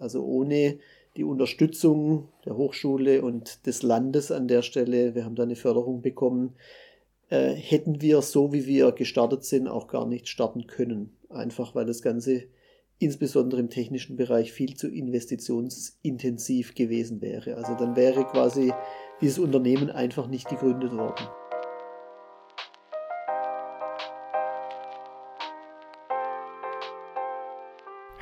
Also 0.00 0.24
ohne 0.24 0.78
die 1.16 1.24
Unterstützung 1.24 2.28
der 2.44 2.56
Hochschule 2.56 3.22
und 3.22 3.66
des 3.66 3.82
Landes 3.82 4.30
an 4.32 4.48
der 4.48 4.62
Stelle, 4.62 5.14
wir 5.14 5.24
haben 5.24 5.34
da 5.34 5.42
eine 5.42 5.56
Förderung 5.56 6.02
bekommen, 6.02 6.54
äh, 7.28 7.52
hätten 7.52 8.00
wir 8.00 8.22
so, 8.22 8.52
wie 8.52 8.66
wir 8.66 8.92
gestartet 8.92 9.44
sind, 9.44 9.68
auch 9.68 9.86
gar 9.86 10.06
nicht 10.06 10.28
starten 10.28 10.66
können. 10.66 11.16
Einfach 11.28 11.74
weil 11.74 11.86
das 11.86 12.02
Ganze 12.02 12.44
insbesondere 12.98 13.60
im 13.60 13.70
technischen 13.70 14.16
Bereich 14.16 14.52
viel 14.52 14.76
zu 14.76 14.88
investitionsintensiv 14.88 16.74
gewesen 16.74 17.22
wäre. 17.22 17.56
Also 17.56 17.74
dann 17.74 17.96
wäre 17.96 18.24
quasi 18.24 18.72
dieses 19.20 19.38
Unternehmen 19.38 19.90
einfach 19.90 20.28
nicht 20.28 20.48
gegründet 20.48 20.92
worden. 20.92 21.26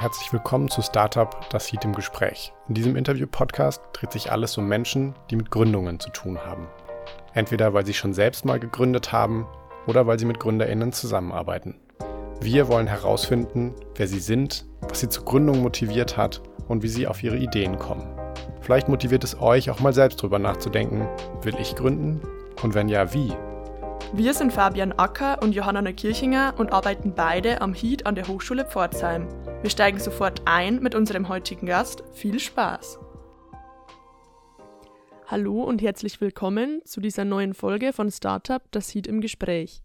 Herzlich 0.09 0.33
willkommen 0.33 0.71
zu 0.71 0.81
Startup 0.81 1.51
Das 1.51 1.71
Heat 1.71 1.85
im 1.85 1.95
Gespräch. 1.95 2.55
In 2.67 2.73
diesem 2.73 2.97
Interview-Podcast 2.97 3.83
dreht 3.93 4.11
sich 4.11 4.33
alles 4.33 4.57
um 4.57 4.67
Menschen, 4.67 5.15
die 5.31 5.37
mit 5.37 5.51
Gründungen 5.51 6.01
zu 6.01 6.09
tun 6.09 6.39
haben. 6.39 6.67
Entweder 7.35 7.75
weil 7.75 7.85
sie 7.85 7.93
schon 7.93 8.15
selbst 8.15 8.47
mal 8.47 8.59
gegründet 8.59 9.13
haben 9.13 9.47
oder 9.87 10.07
weil 10.07 10.19
sie 10.19 10.25
mit 10.25 10.41
GründerInnen 10.41 10.95
zusammenarbeiten. 10.95 11.75
Wir 12.41 12.69
wollen 12.69 12.87
herausfinden, 12.87 13.75
wer 13.97 14.09
sie 14.09 14.21
sind, 14.21 14.65
was 14.81 15.01
sie 15.01 15.11
zur 15.11 15.27
Gründung 15.27 15.61
motiviert 15.61 16.17
hat 16.17 16.41
und 16.69 16.83
wie 16.83 16.89
sie 16.89 17.07
auf 17.07 17.23
ihre 17.23 17.37
Ideen 17.37 17.79
kommen. 17.79 18.09
Vielleicht 18.63 18.89
motiviert 18.89 19.25
es 19.25 19.39
euch 19.39 19.69
auch 19.69 19.81
mal 19.81 19.93
selbst 19.93 20.23
drüber 20.23 20.39
nachzudenken, 20.39 21.07
will 21.43 21.57
ich 21.61 21.77
gründen? 21.77 22.23
Und 22.63 22.73
wenn 22.73 22.89
ja, 22.89 23.13
wie? 23.13 23.35
Wir 24.15 24.33
sind 24.33 24.55
Fabian 24.55 24.93
Acker 24.93 25.43
und 25.43 25.55
Johanna 25.55 25.93
Kirchinger 25.93 26.55
und 26.57 26.73
arbeiten 26.73 27.13
beide 27.15 27.61
am 27.61 27.75
HEAT 27.75 28.07
an 28.07 28.15
der 28.15 28.27
Hochschule 28.27 28.65
Pforzheim. 28.65 29.29
Wir 29.61 29.71
steigen 29.71 29.99
sofort 29.99 30.43
ein 30.45 30.81
mit 30.81 30.95
unserem 30.95 31.29
heutigen 31.29 31.67
Gast. 31.67 32.05
Viel 32.13 32.39
Spaß! 32.39 33.01
Hallo 35.27 35.65
und 35.65 35.83
herzlich 35.83 36.21
willkommen 36.21 36.81
zu 36.85 37.01
dieser 37.01 37.25
neuen 37.25 37.55
Folge 37.55 37.93
von 37.93 38.09
Startup 38.13 38.63
Das 38.71 38.95
Heat 38.95 39.09
im 39.09 39.21
Gespräch. 39.21 39.83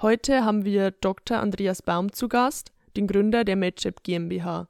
Heute 0.00 0.44
haben 0.44 0.64
wir 0.64 0.92
Dr. 0.92 1.38
Andreas 1.38 1.82
Baum 1.82 2.12
zu 2.12 2.28
Gast, 2.28 2.70
den 2.96 3.08
Gründer 3.08 3.42
der 3.42 3.56
MedChip 3.56 4.04
GmbH. 4.04 4.68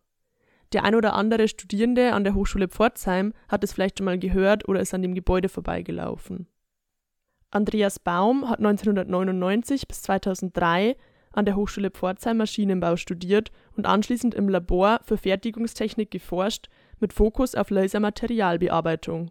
Der 0.73 0.85
ein 0.85 0.95
oder 0.95 1.13
andere 1.13 1.47
Studierende 1.47 2.15
an 2.15 2.25
der 2.25 2.35
Hochschule 2.35 2.69
Pforzheim 2.69 3.35
hat 3.49 3.63
es 3.63 3.75
vielleicht 3.75 3.99
schon 3.99 4.07
mal 4.07 4.19
gehört 4.19 4.67
oder 4.67 4.81
ist 4.81 4.95
an 4.95 5.03
dem 5.03 5.15
Gebäude 5.15 5.51
vorbeigelaufen. 5.51 6.47
Andreas 7.51 7.99
Baum 7.99 8.49
hat 8.49 8.61
1999 8.61 9.87
bis 9.87 10.01
2003 10.01 10.97
an 11.33 11.45
der 11.45 11.57
Hochschule 11.57 11.91
Pforzheim 11.91 12.37
Maschinenbau 12.39 12.97
studiert 12.97 13.51
und 13.77 13.87
anschließend 13.87 14.35
im 14.35 14.49
Labor 14.49 15.01
für 15.05 15.17
Fertigungstechnik 15.17 16.11
geforscht 16.11 16.69
mit 17.01 17.13
Fokus 17.13 17.55
auf 17.55 17.71
Lasermaterialbearbeitung. 17.71 19.31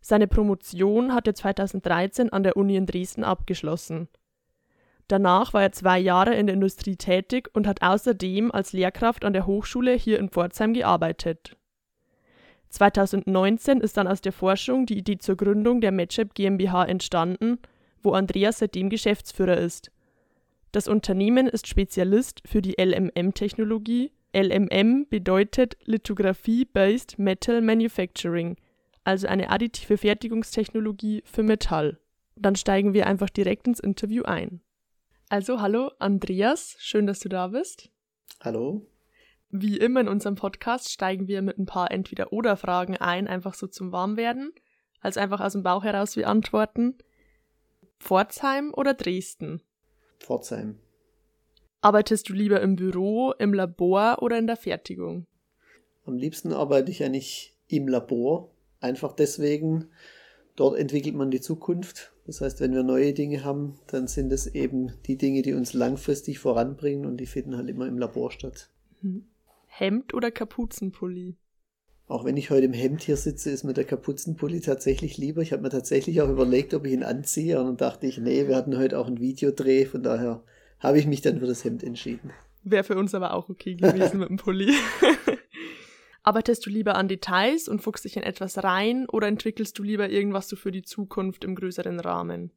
Seine 0.00 0.28
Promotion 0.28 1.14
hat 1.14 1.26
er 1.26 1.34
2013 1.34 2.32
an 2.32 2.42
der 2.42 2.56
Uni 2.56 2.76
in 2.76 2.86
Dresden 2.86 3.24
abgeschlossen. 3.24 4.08
Danach 5.08 5.54
war 5.54 5.62
er 5.62 5.72
zwei 5.72 5.98
Jahre 5.98 6.34
in 6.34 6.46
der 6.46 6.54
Industrie 6.54 6.96
tätig 6.96 7.48
und 7.54 7.66
hat 7.66 7.82
außerdem 7.82 8.52
als 8.52 8.72
Lehrkraft 8.72 9.24
an 9.24 9.32
der 9.32 9.46
Hochschule 9.46 9.94
hier 9.94 10.18
in 10.18 10.28
Pforzheim 10.28 10.74
gearbeitet. 10.74 11.56
2019 12.68 13.80
ist 13.80 13.96
dann 13.96 14.06
aus 14.06 14.20
der 14.20 14.32
Forschung 14.32 14.84
die 14.84 14.98
Idee 14.98 15.16
zur 15.16 15.36
Gründung 15.36 15.80
der 15.80 15.92
MedChip 15.92 16.34
GmbH 16.34 16.84
entstanden, 16.84 17.58
wo 18.02 18.12
Andreas 18.12 18.58
seitdem 18.58 18.90
Geschäftsführer 18.90 19.56
ist. 19.56 19.90
Das 20.72 20.86
Unternehmen 20.86 21.46
ist 21.46 21.66
Spezialist 21.66 22.42
für 22.44 22.60
die 22.60 22.74
LMM-Technologie. 22.78 24.12
LMM 24.36 25.06
bedeutet 25.08 25.78
Lithography-Based 25.84 27.18
Metal 27.18 27.62
Manufacturing, 27.62 28.56
also 29.02 29.26
eine 29.26 29.48
additive 29.48 29.96
Fertigungstechnologie 29.96 31.22
für 31.24 31.42
Metall. 31.42 31.98
Dann 32.36 32.54
steigen 32.54 32.92
wir 32.92 33.06
einfach 33.06 33.30
direkt 33.30 33.66
ins 33.66 33.80
Interview 33.80 34.24
ein. 34.24 34.60
Also 35.30 35.60
hallo 35.62 35.90
Andreas, 35.98 36.76
schön, 36.78 37.06
dass 37.06 37.20
du 37.20 37.30
da 37.30 37.48
bist. 37.48 37.90
Hallo. 38.40 38.86
Wie 39.50 39.78
immer 39.78 40.00
in 40.00 40.08
unserem 40.08 40.34
Podcast 40.34 40.92
steigen 40.92 41.26
wir 41.26 41.40
mit 41.40 41.58
ein 41.58 41.64
paar 41.64 41.90
Entweder-Oder-Fragen 41.90 42.98
ein, 42.98 43.26
einfach 43.26 43.54
so 43.54 43.66
zum 43.66 43.92
Warmwerden. 43.92 44.52
Also 45.00 45.20
einfach 45.20 45.40
aus 45.40 45.52
dem 45.52 45.62
Bauch 45.62 45.84
heraus 45.84 46.16
wie 46.16 46.26
antworten. 46.26 46.98
Pforzheim 47.98 48.74
oder 48.74 48.92
Dresden? 48.92 49.62
Pforzheim. 50.18 50.76
Arbeitest 51.80 52.28
du 52.28 52.32
lieber 52.32 52.60
im 52.60 52.76
Büro, 52.76 53.32
im 53.38 53.54
Labor 53.54 54.18
oder 54.20 54.38
in 54.38 54.46
der 54.46 54.56
Fertigung? 54.56 55.26
Am 56.04 56.16
liebsten 56.16 56.52
arbeite 56.52 56.90
ich 56.90 57.04
eigentlich 57.04 57.56
im 57.68 57.86
Labor. 57.86 58.50
Einfach 58.80 59.12
deswegen, 59.12 59.90
dort 60.56 60.78
entwickelt 60.78 61.14
man 61.14 61.30
die 61.30 61.40
Zukunft. 61.40 62.12
Das 62.26 62.40
heißt, 62.40 62.60
wenn 62.60 62.74
wir 62.74 62.82
neue 62.82 63.14
Dinge 63.14 63.44
haben, 63.44 63.78
dann 63.86 64.06
sind 64.06 64.32
es 64.32 64.46
eben 64.46 64.92
die 65.06 65.16
Dinge, 65.16 65.42
die 65.42 65.54
uns 65.54 65.72
langfristig 65.72 66.38
voranbringen 66.38 67.06
und 67.06 67.18
die 67.18 67.26
finden 67.26 67.56
halt 67.56 67.68
immer 67.68 67.86
im 67.86 67.98
Labor 67.98 68.30
statt. 68.30 68.70
Mhm. 69.00 69.26
Hemd 69.66 70.14
oder 70.14 70.30
Kapuzenpulli? 70.30 71.36
Auch 72.08 72.24
wenn 72.24 72.38
ich 72.38 72.48
heute 72.48 72.64
im 72.64 72.72
Hemd 72.72 73.02
hier 73.02 73.18
sitze, 73.18 73.50
ist 73.50 73.64
mir 73.64 73.74
der 73.74 73.84
Kapuzenpulli 73.84 74.62
tatsächlich 74.62 75.18
lieber. 75.18 75.42
Ich 75.42 75.52
habe 75.52 75.62
mir 75.62 75.68
tatsächlich 75.68 76.22
auch 76.22 76.30
überlegt, 76.30 76.72
ob 76.72 76.86
ich 76.86 76.94
ihn 76.94 77.02
anziehe. 77.02 77.60
Und 77.60 77.66
dann 77.66 77.76
dachte 77.76 78.06
ich, 78.06 78.16
nee, 78.16 78.48
wir 78.48 78.56
hatten 78.56 78.78
heute 78.78 78.98
auch 78.98 79.06
einen 79.06 79.20
Videodreh. 79.20 79.84
Von 79.84 80.02
daher 80.02 80.42
habe 80.80 80.98
ich 80.98 81.06
mich 81.06 81.20
dann 81.20 81.38
für 81.38 81.46
das 81.46 81.64
Hemd 81.64 81.84
entschieden. 81.84 82.32
Wäre 82.64 82.82
für 82.82 82.96
uns 82.96 83.14
aber 83.14 83.34
auch 83.34 83.50
okay 83.50 83.74
gewesen 83.74 84.18
mit 84.20 84.30
dem 84.30 84.38
Pulli. 84.38 84.72
Arbeitest 86.22 86.64
du 86.64 86.70
lieber 86.70 86.94
an 86.94 87.08
Details 87.08 87.68
und 87.68 87.82
fuchst 87.82 88.06
dich 88.06 88.16
in 88.16 88.22
etwas 88.22 88.62
rein 88.64 89.06
oder 89.06 89.28
entwickelst 89.28 89.78
du 89.78 89.82
lieber 89.82 90.08
irgendwas 90.08 90.48
so 90.48 90.56
für 90.56 90.72
die 90.72 90.82
Zukunft 90.82 91.44
im 91.44 91.54
größeren 91.54 92.00
Rahmen? 92.00 92.52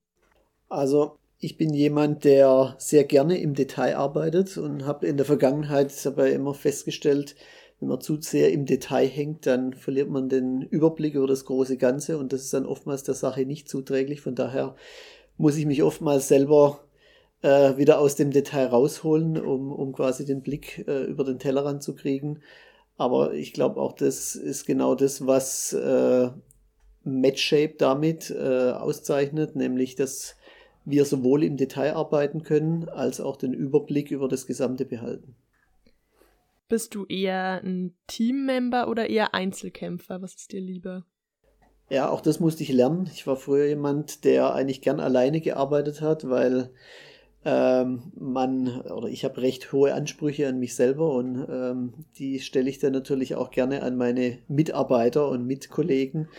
Also 0.69 1.17
ich 1.39 1.57
bin 1.57 1.73
jemand, 1.73 2.23
der 2.23 2.75
sehr 2.77 3.03
gerne 3.03 3.37
im 3.39 3.53
Detail 3.53 3.97
arbeitet 3.97 4.57
und 4.57 4.85
habe 4.85 5.07
in 5.07 5.17
der 5.17 5.25
Vergangenheit 5.25 5.93
dabei 6.05 6.31
immer 6.31 6.53
festgestellt, 6.53 7.35
wenn 7.81 7.89
man 7.89 7.99
zu 7.99 8.21
sehr 8.21 8.51
im 8.53 8.67
Detail 8.67 9.07
hängt, 9.07 9.47
dann 9.47 9.73
verliert 9.73 10.07
man 10.07 10.29
den 10.29 10.61
Überblick 10.61 11.15
über 11.15 11.25
das 11.25 11.45
große 11.45 11.77
Ganze 11.77 12.19
und 12.19 12.31
das 12.31 12.43
ist 12.43 12.53
dann 12.53 12.67
oftmals 12.67 13.03
der 13.03 13.15
Sache 13.15 13.43
nicht 13.45 13.67
zuträglich. 13.67 14.21
Von 14.21 14.35
daher 14.35 14.75
muss 15.37 15.57
ich 15.57 15.65
mich 15.65 15.81
oftmals 15.81 16.27
selber 16.27 16.81
äh, 17.41 17.77
wieder 17.77 17.99
aus 17.99 18.15
dem 18.15 18.29
Detail 18.29 18.67
rausholen, 18.67 19.35
um, 19.41 19.71
um 19.71 19.93
quasi 19.93 20.25
den 20.25 20.43
Blick 20.43 20.85
äh, 20.87 21.05
über 21.05 21.23
den 21.23 21.39
Tellerrand 21.39 21.81
zu 21.81 21.95
kriegen. 21.95 22.41
Aber 22.97 23.33
ich 23.33 23.51
glaube 23.51 23.81
auch, 23.81 23.93
das 23.93 24.35
ist 24.35 24.67
genau 24.67 24.93
das, 24.93 25.25
was 25.25 25.73
äh, 25.73 26.29
MatchShape 27.03 27.75
damit 27.79 28.29
äh, 28.29 28.71
auszeichnet, 28.73 29.55
nämlich 29.55 29.95
dass 29.95 30.35
wir 30.85 31.05
sowohl 31.05 31.43
im 31.43 31.57
Detail 31.57 31.95
arbeiten 31.95 32.43
können, 32.43 32.87
als 32.89 33.21
auch 33.21 33.37
den 33.37 33.53
Überblick 33.53 34.11
über 34.11 34.27
das 34.27 34.45
Gesamte 34.45 34.85
behalten. 34.85 35.35
Bist 36.71 36.95
du 36.95 37.05
eher 37.05 37.59
ein 37.65 37.97
Teammember 38.07 38.87
oder 38.87 39.09
eher 39.09 39.33
Einzelkämpfer? 39.33 40.21
Was 40.21 40.35
ist 40.35 40.53
dir 40.53 40.61
lieber? 40.61 41.03
Ja, 41.89 42.09
auch 42.09 42.21
das 42.21 42.39
musste 42.39 42.63
ich 42.63 42.71
lernen. 42.71 43.09
Ich 43.13 43.27
war 43.27 43.35
früher 43.35 43.65
jemand, 43.65 44.23
der 44.23 44.55
eigentlich 44.55 44.81
gern 44.81 45.01
alleine 45.01 45.41
gearbeitet 45.41 45.99
hat, 45.99 46.29
weil 46.29 46.69
ähm, 47.43 48.13
man 48.17 48.83
oder 48.83 49.09
ich 49.09 49.25
habe 49.25 49.41
recht 49.41 49.73
hohe 49.73 49.93
Ansprüche 49.93 50.47
an 50.47 50.59
mich 50.59 50.73
selber 50.73 51.11
und 51.13 51.45
ähm, 51.51 51.93
die 52.17 52.39
stelle 52.39 52.69
ich 52.69 52.79
dann 52.79 52.93
natürlich 52.93 53.35
auch 53.35 53.51
gerne 53.51 53.83
an 53.83 53.97
meine 53.97 54.37
Mitarbeiter 54.47 55.27
und 55.27 55.45
Mitkollegen. 55.45 56.29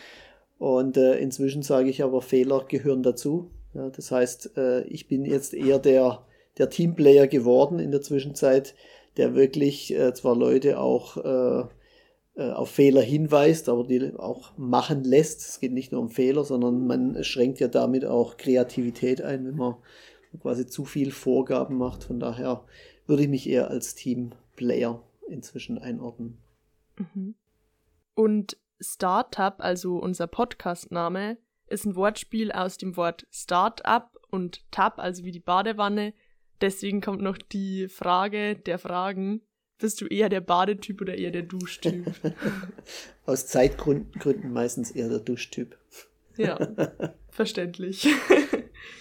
Und 0.57 0.97
äh, 0.97 1.19
inzwischen 1.19 1.61
sage 1.61 1.91
ich 1.91 2.03
aber, 2.03 2.23
Fehler 2.23 2.65
gehören 2.67 3.03
dazu. 3.03 3.51
Ja, 3.75 3.91
das 3.91 4.11
heißt, 4.11 4.57
äh, 4.57 4.85
ich 4.85 5.09
bin 5.09 5.27
jetzt 5.27 5.53
eher 5.53 5.79
der, 5.79 6.25
der 6.57 6.71
Teamplayer 6.71 7.27
geworden 7.27 7.79
in 7.79 7.91
der 7.91 8.01
Zwischenzeit, 8.01 8.75
der 9.17 9.35
wirklich 9.35 9.95
äh, 9.95 10.15
zwar 10.15 10.37
Leute 10.37 10.79
auch 10.81 11.17
äh, 11.17 11.65
äh, 12.35 12.51
auf 12.51 12.71
Fehler 12.71 13.03
hinweist, 13.03 13.69
aber 13.69 13.85
die 13.85 14.15
auch 14.17 14.57
machen 14.57 15.05
lässt. 15.05 15.41
Es 15.41 15.61
geht 15.61 15.73
nicht 15.73 15.93
nur 15.93 16.01
um 16.01 16.09
Fehler, 16.09 16.45
sondern 16.45 16.87
man 16.87 17.23
schränkt 17.25 17.61
ja 17.61 17.69
damit 17.69 18.07
auch 18.07 18.39
Kreativität 18.39 19.21
ein, 19.21 19.47
wenn 19.47 19.57
man 19.57 19.75
quasi 20.41 20.67
zu 20.67 20.87
viel 20.87 21.11
Vorgaben 21.11 21.77
macht. 21.77 22.05
Von 22.05 22.21
daher 22.21 22.65
würde 23.07 23.25
ich 23.25 23.29
mich 23.29 23.49
eher 23.49 23.71
als 23.71 23.95
Teamplayer 23.95 25.03
inzwischen 25.29 25.79
einordnen. 25.79 26.39
Mhm. 26.97 27.35
Und 28.15 28.57
Startup, 28.81 29.55
also 29.59 29.99
unser 29.99 30.27
Podcast-Name, 30.27 31.37
ist 31.67 31.85
ein 31.85 31.97
Wortspiel 31.97 32.51
aus 32.51 32.79
dem 32.79 32.97
Wort 32.97 33.27
Startup 33.31 34.09
und 34.31 34.71
Tab, 34.71 34.99
also 34.99 35.25
wie 35.25 35.33
die 35.33 35.41
Badewanne, 35.41 36.15
Deswegen 36.63 37.01
kommt 37.01 37.21
noch 37.21 37.37
die 37.37 37.89
Frage 37.89 38.55
der 38.55 38.79
Fragen. 38.79 39.43
Bist 39.79 40.01
du 40.01 40.07
eher 40.07 40.29
der 40.29 40.41
Badetyp 40.41 41.01
oder 41.01 41.19
eher 41.19 41.33
der 41.33 41.43
Duschtyp? 41.43 42.13
Aus 43.27 43.49
Zeitgründen 43.49 44.53
meistens 44.53 44.93
eher 44.93 45.09
der 45.09 45.19
Duschtyp. 45.19 45.77
Ja, 46.37 46.69
verständlich. 47.31 48.07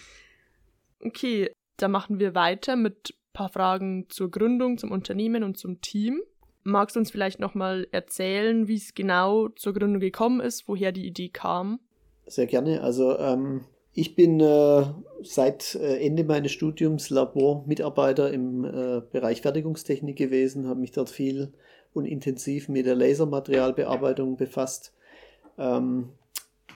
okay, 1.06 1.52
da 1.78 1.88
machen 1.88 2.20
wir 2.20 2.34
weiter 2.34 2.76
mit 2.76 3.12
ein 3.12 3.34
paar 3.34 3.50
Fragen 3.50 4.08
zur 4.10 4.32
Gründung, 4.32 4.80
zum 4.80 4.92
Unternehmen 4.92 5.44
und 5.44 5.58
zum 5.58 5.82
Team. 5.82 6.20
Magst 6.64 6.96
du 6.96 7.00
uns 7.00 7.12
vielleicht 7.12 7.40
nochmal 7.40 7.88
erzählen, 7.92 8.68
wie 8.68 8.76
es 8.76 8.96
genau 8.96 9.50
zur 9.50 9.74
Gründung 9.74 10.00
gekommen 10.00 10.42
ist, 10.42 10.68
woher 10.68 10.92
die 10.92 11.06
Idee 11.06 11.30
kam? 11.30 11.80
Sehr 12.26 12.48
gerne. 12.48 12.82
Also 12.82 13.18
ähm, 13.20 13.66
ich 13.94 14.16
bin 14.16 14.40
äh, 14.40 14.86
seit 15.24 15.76
äh, 15.76 15.98
Ende 16.06 16.24
meines 16.24 16.52
Studiums 16.52 17.10
Labormitarbeiter 17.10 18.32
im 18.32 18.66
äh, 18.66 19.02
Bereich 19.12 19.42
Fertigungstechnik 19.42 20.18
gewesen, 20.18 20.68
habe 20.68 20.80
mich 20.80 20.92
dort 20.92 21.10
viel 21.10 21.54
und 21.94 22.06
intensiv 22.06 22.70
mit 22.70 22.86
der 22.86 22.96
Lasermaterialbearbeitung 22.96 24.38
befasst. 24.38 24.94
Ähm, 25.58 26.10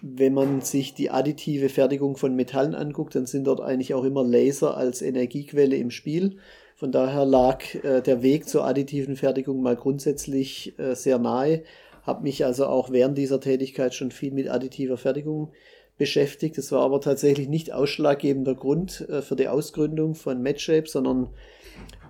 wenn 0.01 0.33
man 0.33 0.61
sich 0.61 0.93
die 0.93 1.09
additive 1.09 1.69
Fertigung 1.69 2.17
von 2.17 2.35
Metallen 2.35 2.75
anguckt, 2.75 3.15
dann 3.15 3.25
sind 3.25 3.47
dort 3.47 3.61
eigentlich 3.61 3.93
auch 3.93 4.03
immer 4.03 4.23
Laser 4.23 4.75
als 4.75 5.01
Energiequelle 5.01 5.77
im 5.77 5.89
Spiel. 5.89 6.37
Von 6.75 6.91
daher 6.91 7.25
lag 7.25 7.63
äh, 7.83 8.01
der 8.01 8.21
Weg 8.21 8.47
zur 8.49 8.65
additiven 8.65 9.15
Fertigung 9.15 9.61
mal 9.61 9.77
grundsätzlich 9.77 10.75
sehr 10.93 11.17
nahe. 11.17 11.63
Habe 12.03 12.23
mich 12.23 12.45
also 12.45 12.67
auch 12.67 12.91
während 12.91 13.17
dieser 13.17 13.39
Tätigkeit 13.39 13.95
schon 13.95 14.11
viel 14.11 14.31
mit 14.31 14.49
additiver 14.49 14.97
Fertigung 14.97 15.51
beschäftigt. 15.97 16.57
Das 16.57 16.71
war 16.71 16.81
aber 16.81 17.01
tatsächlich 17.01 17.47
nicht 17.47 17.71
ausschlaggebender 17.71 18.55
Grund 18.55 19.07
äh, 19.09 19.21
für 19.21 19.35
die 19.35 19.47
Ausgründung 19.47 20.15
von 20.15 20.41
MedShape, 20.41 20.87
sondern 20.87 21.29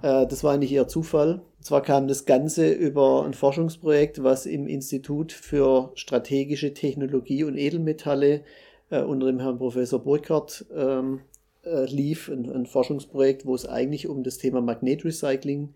äh, 0.02 0.26
das 0.28 0.44
war 0.44 0.54
eigentlich 0.54 0.72
eher 0.74 0.88
Zufall. 0.88 1.42
Und 1.58 1.64
zwar 1.66 1.82
kam 1.82 2.08
das 2.08 2.26
Ganze 2.26 2.72
über 2.72 3.26
ein 3.26 3.34
Forschungsprojekt, 3.34 4.24
was 4.24 4.46
im 4.46 4.68
Institut 4.68 5.32
für 5.32 5.92
strategische 5.96 6.74
Technologie 6.74 7.44
und 7.44 7.58
Edelmetalle 7.58 8.42
äh, 8.90 9.02
unter 9.02 9.28
dem 9.28 9.40
Herrn 9.40 9.58
Professor 9.58 10.00
Burkhardt 10.00 10.66
ähm, 10.76 11.22
äh, 11.64 11.86
lief, 11.86 12.30
ein, 12.30 12.50
ein, 12.52 12.66
Forschungsprojekt, 12.66 13.46
wo 13.46 13.56
es 13.56 13.68
eigentlich 13.68 14.08
um 14.08 14.24
das 14.24 14.38
Thema 14.38 14.62
Magnetrecycling 14.62 15.74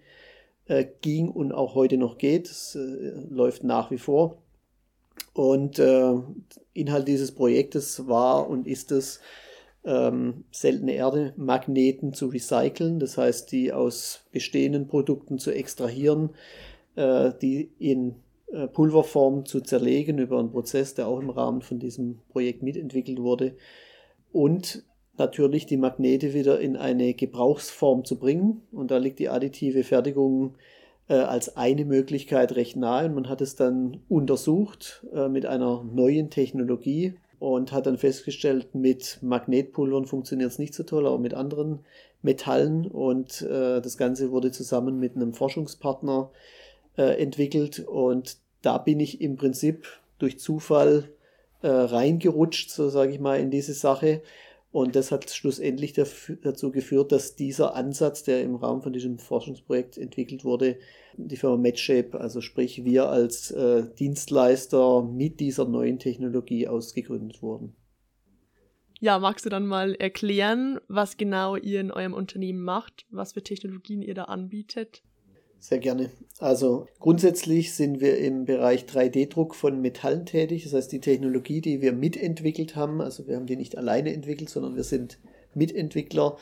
äh, 0.65 0.85
ging 1.01 1.29
und 1.29 1.51
auch 1.51 1.75
heute 1.75 1.97
noch 1.97 2.17
geht. 2.17 2.49
Es 2.49 2.75
äh, 2.75 3.11
läuft 3.29 3.63
nach 3.63 3.91
wie 3.91 3.97
vor. 3.97 4.37
Und 5.39 5.79
äh, 5.79 6.15
Inhalt 6.73 7.07
dieses 7.07 7.31
Projektes 7.31 8.09
war 8.09 8.49
und 8.49 8.67
ist 8.67 8.91
es, 8.91 9.21
ähm, 9.85 10.43
seltene 10.51 10.95
Erdemagneten 10.95 12.13
zu 12.13 12.27
recyceln, 12.27 12.99
das 12.99 13.17
heißt, 13.17 13.49
die 13.53 13.71
aus 13.71 14.25
bestehenden 14.33 14.87
Produkten 14.87 15.39
zu 15.39 15.51
extrahieren, 15.51 16.31
äh, 16.97 17.31
die 17.41 17.71
in 17.79 18.15
äh, 18.51 18.67
Pulverform 18.67 19.45
zu 19.45 19.61
zerlegen 19.61 20.17
über 20.17 20.39
einen 20.39 20.51
Prozess, 20.51 20.93
der 20.93 21.07
auch 21.07 21.21
im 21.21 21.29
Rahmen 21.29 21.61
von 21.61 21.79
diesem 21.79 22.19
Projekt 22.27 22.61
mitentwickelt 22.61 23.19
wurde 23.21 23.55
und 24.33 24.83
natürlich 25.17 25.67
die 25.67 25.77
Magnete 25.77 26.33
wieder 26.33 26.59
in 26.59 26.75
eine 26.75 27.13
Gebrauchsform 27.13 28.03
zu 28.03 28.19
bringen. 28.19 28.63
Und 28.73 28.91
da 28.91 28.97
liegt 28.97 29.19
die 29.19 29.29
additive 29.29 29.85
Fertigung 29.85 30.55
äh, 31.09 31.15
als 31.15 31.57
eine 31.57 31.83
Möglichkeit 31.83 32.55
recht 32.55 32.77
nahe. 32.77 33.07
Und 33.07 33.15
man 33.15 33.29
hat 33.29 33.41
es 33.41 33.55
dann 33.55 33.97
untersucht 34.07 35.05
äh, 35.13 35.27
mit 35.27 35.45
einer 35.45 35.83
neuen 35.83 36.29
Technologie 36.29 37.15
und 37.39 37.71
hat 37.71 37.85
dann 37.85 37.97
festgestellt, 37.97 38.75
mit 38.75 39.19
Magnetpulvern 39.21 40.05
funktioniert 40.05 40.51
es 40.51 40.59
nicht 40.59 40.73
so 40.73 40.83
toll, 40.83 41.07
aber 41.07 41.17
mit 41.17 41.33
anderen 41.33 41.79
Metallen. 42.21 42.87
Und 42.87 43.41
äh, 43.41 43.81
das 43.81 43.97
Ganze 43.97 44.31
wurde 44.31 44.51
zusammen 44.51 44.99
mit 44.99 45.15
einem 45.15 45.33
Forschungspartner 45.33 46.29
äh, 46.97 47.21
entwickelt. 47.21 47.79
Und 47.79 48.37
da 48.61 48.77
bin 48.77 48.99
ich 48.99 49.21
im 49.21 49.35
Prinzip 49.35 49.87
durch 50.19 50.39
Zufall 50.39 51.09
äh, 51.61 51.67
reingerutscht, 51.69 52.69
so 52.69 52.89
sage 52.89 53.13
ich 53.13 53.19
mal, 53.19 53.39
in 53.39 53.51
diese 53.51 53.73
Sache 53.73 54.21
und 54.71 54.95
das 54.95 55.11
hat 55.11 55.31
schlussendlich 55.31 55.93
dazu 55.93 56.71
geführt, 56.71 57.11
dass 57.11 57.35
dieser 57.35 57.75
Ansatz, 57.75 58.23
der 58.23 58.43
im 58.43 58.55
Rahmen 58.55 58.83
von 58.83 58.93
diesem 58.93 59.17
Forschungsprojekt 59.17 59.97
entwickelt 59.97 60.45
wurde, 60.45 60.77
die 61.17 61.37
Firma 61.37 61.57
MedShape, 61.57 62.19
also 62.19 62.39
sprich 62.39 62.85
wir 62.85 63.09
als 63.09 63.49
äh, 63.49 63.83
Dienstleister 63.97 65.01
mit 65.01 65.39
dieser 65.39 65.65
neuen 65.65 65.97
Technologie 65.97 66.67
ausgegründet 66.67 67.41
wurden. 67.41 67.75
Ja, 68.99 69.17
magst 69.17 69.45
du 69.45 69.49
dann 69.49 69.65
mal 69.65 69.95
erklären, 69.95 70.79
was 70.87 71.17
genau 71.17 71.55
ihr 71.55 71.79
in 71.79 71.89
eurem 71.89 72.13
Unternehmen 72.13 72.61
macht, 72.61 73.05
was 73.09 73.33
für 73.33 73.41
Technologien 73.41 74.01
ihr 74.01 74.13
da 74.13 74.25
anbietet? 74.25 75.01
Sehr 75.59 75.79
gerne. 75.79 76.09
Also 76.39 76.87
grundsätzlich 76.99 77.73
sind 77.73 77.99
wir 77.99 78.17
im 78.17 78.45
Bereich 78.45 78.85
3D-Druck 78.85 79.55
von 79.55 79.81
Metallen 79.81 80.25
tätig. 80.25 80.63
Das 80.63 80.73
heißt, 80.73 80.91
die 80.91 81.01
Technologie, 81.01 81.59
die 81.59 81.81
wir 81.81 81.91
mitentwickelt 81.91 82.77
haben, 82.77 83.01
also 83.01 83.27
wir 83.27 83.35
haben 83.35 83.45
die 83.45 83.57
nicht 83.57 83.77
alleine 83.77 84.13
entwickelt, 84.13 84.49
sondern 84.49 84.77
wir 84.77 84.85
sind 84.85 85.19
Mitentwickler, 85.53 86.37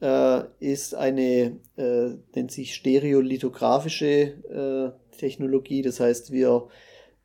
äh, 0.00 0.42
ist 0.58 0.96
eine, 0.96 1.58
äh, 1.76 2.08
nennt 2.34 2.50
sich 2.50 2.74
stereolithografische 2.74 4.04
äh, 4.04 5.16
Technologie. 5.16 5.82
Das 5.82 6.00
heißt, 6.00 6.32
wir 6.32 6.66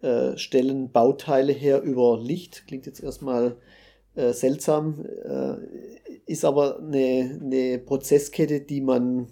äh, 0.02 0.38
stellen 0.38 0.92
Bauteile 0.92 1.54
her 1.54 1.82
über 1.82 2.20
Licht. 2.22 2.66
Klingt 2.68 2.86
jetzt 2.86 3.02
erstmal 3.02 3.58
äh, 4.14 4.32
seltsam, 4.34 5.06
äh, 5.26 5.56
ist 6.28 6.46
aber 6.46 6.80
eine, 6.80 7.40
eine 7.42 7.80
Prozesskette, 7.80 8.62
die 8.62 8.82
man 8.82 9.28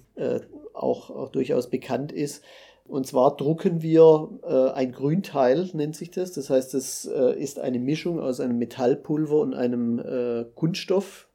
auch, 0.81 1.09
auch 1.09 1.29
durchaus 1.29 1.69
bekannt 1.69 2.11
ist. 2.11 2.43
Und 2.89 3.05
zwar 3.05 3.37
drucken 3.37 3.83
wir 3.83 4.29
äh, 4.43 4.71
ein 4.71 4.91
Grünteil, 4.91 5.69
nennt 5.73 5.95
sich 5.95 6.09
das. 6.09 6.31
Das 6.31 6.49
heißt, 6.49 6.73
es 6.73 7.05
äh, 7.05 7.39
ist 7.39 7.59
eine 7.59 7.77
Mischung 7.77 8.19
aus 8.19 8.39
einem 8.39 8.57
Metallpulver 8.57 9.39
und 9.39 9.53
einem 9.53 9.99
äh, 9.99 10.45
Kunststoff, 10.55 11.27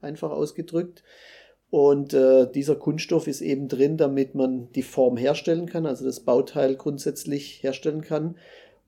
einfach 0.00 0.30
ausgedrückt. 0.30 1.04
Und 1.70 2.12
äh, 2.12 2.50
dieser 2.50 2.76
Kunststoff 2.76 3.26
ist 3.26 3.40
eben 3.40 3.68
drin, 3.68 3.96
damit 3.96 4.34
man 4.34 4.72
die 4.72 4.82
Form 4.82 5.16
herstellen 5.16 5.66
kann, 5.66 5.86
also 5.86 6.04
das 6.04 6.20
Bauteil 6.20 6.74
grundsätzlich 6.76 7.62
herstellen 7.62 8.02
kann. 8.02 8.36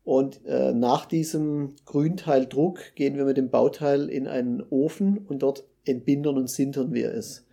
Und 0.04 0.40
äh, 0.46 0.72
nach 0.72 1.06
diesem 1.06 1.74
Grünteildruck 1.84 2.94
gehen 2.94 3.16
wir 3.16 3.26
mit 3.26 3.36
dem 3.36 3.50
Bauteil 3.50 4.08
in 4.08 4.26
einen 4.26 4.62
Ofen 4.70 5.18
und 5.18 5.42
dort 5.42 5.64
entbindern 5.84 6.38
und 6.38 6.48
sintern 6.48 6.94
wir 6.94 7.12
es. 7.12 7.46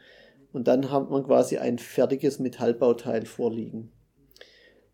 Und 0.55 0.69
dann 0.69 0.89
hat 0.89 1.09
man 1.09 1.25
quasi 1.25 1.57
ein 1.57 1.79
fertiges 1.79 2.39
Metallbauteil 2.39 3.25
vorliegen. 3.25 3.91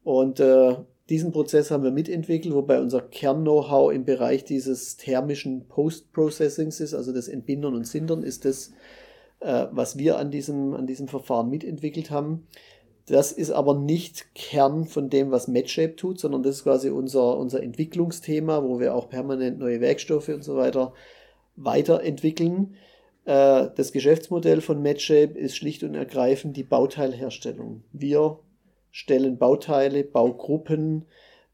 Und 0.03 0.39
äh, 0.39 0.75
diesen 1.07 1.31
Prozess 1.31 1.69
haben 1.69 1.83
wir 1.83 1.91
mitentwickelt, 1.91 2.55
wobei 2.55 2.81
unser 2.81 2.99
Kern-Know-how 2.99 3.93
im 3.93 4.03
Bereich 4.03 4.43
dieses 4.43 4.97
thermischen 4.97 5.67
Post-Processings 5.67 6.79
ist, 6.79 6.95
also 6.95 7.13
das 7.13 7.27
Entbindern 7.27 7.75
und 7.75 7.85
Sindern, 7.85 8.23
ist 8.23 8.43
das, 8.43 8.71
äh, 9.39 9.67
was 9.71 9.99
wir 9.99 10.17
an 10.17 10.31
diesem, 10.31 10.73
an 10.73 10.87
diesem 10.87 11.07
Verfahren 11.07 11.51
mitentwickelt 11.51 12.09
haben. 12.09 12.47
Das 13.05 13.31
ist 13.31 13.51
aber 13.51 13.77
nicht 13.77 14.33
Kern 14.33 14.85
von 14.85 15.11
dem, 15.11 15.29
was 15.29 15.47
MedShape 15.47 15.95
tut, 15.95 16.19
sondern 16.19 16.41
das 16.41 16.55
ist 16.55 16.63
quasi 16.63 16.89
unser, 16.89 17.37
unser 17.37 17.61
Entwicklungsthema, 17.61 18.63
wo 18.63 18.79
wir 18.79 18.95
auch 18.95 19.09
permanent 19.09 19.59
neue 19.59 19.79
Werkstoffe 19.79 20.29
und 20.29 20.43
so 20.43 20.55
weiter 20.55 20.93
weiterentwickeln. 21.55 22.73
Äh, 23.25 23.69
das 23.75 23.91
Geschäftsmodell 23.91 24.61
von 24.61 24.81
MedShape 24.81 25.37
ist 25.37 25.55
schlicht 25.55 25.83
und 25.83 25.95
ergreifend 25.95 26.57
die 26.57 26.63
Bauteilherstellung. 26.63 27.83
Wir 27.91 28.39
stellen 28.91 29.37
Bauteile, 29.37 30.03
Baugruppen 30.03 31.05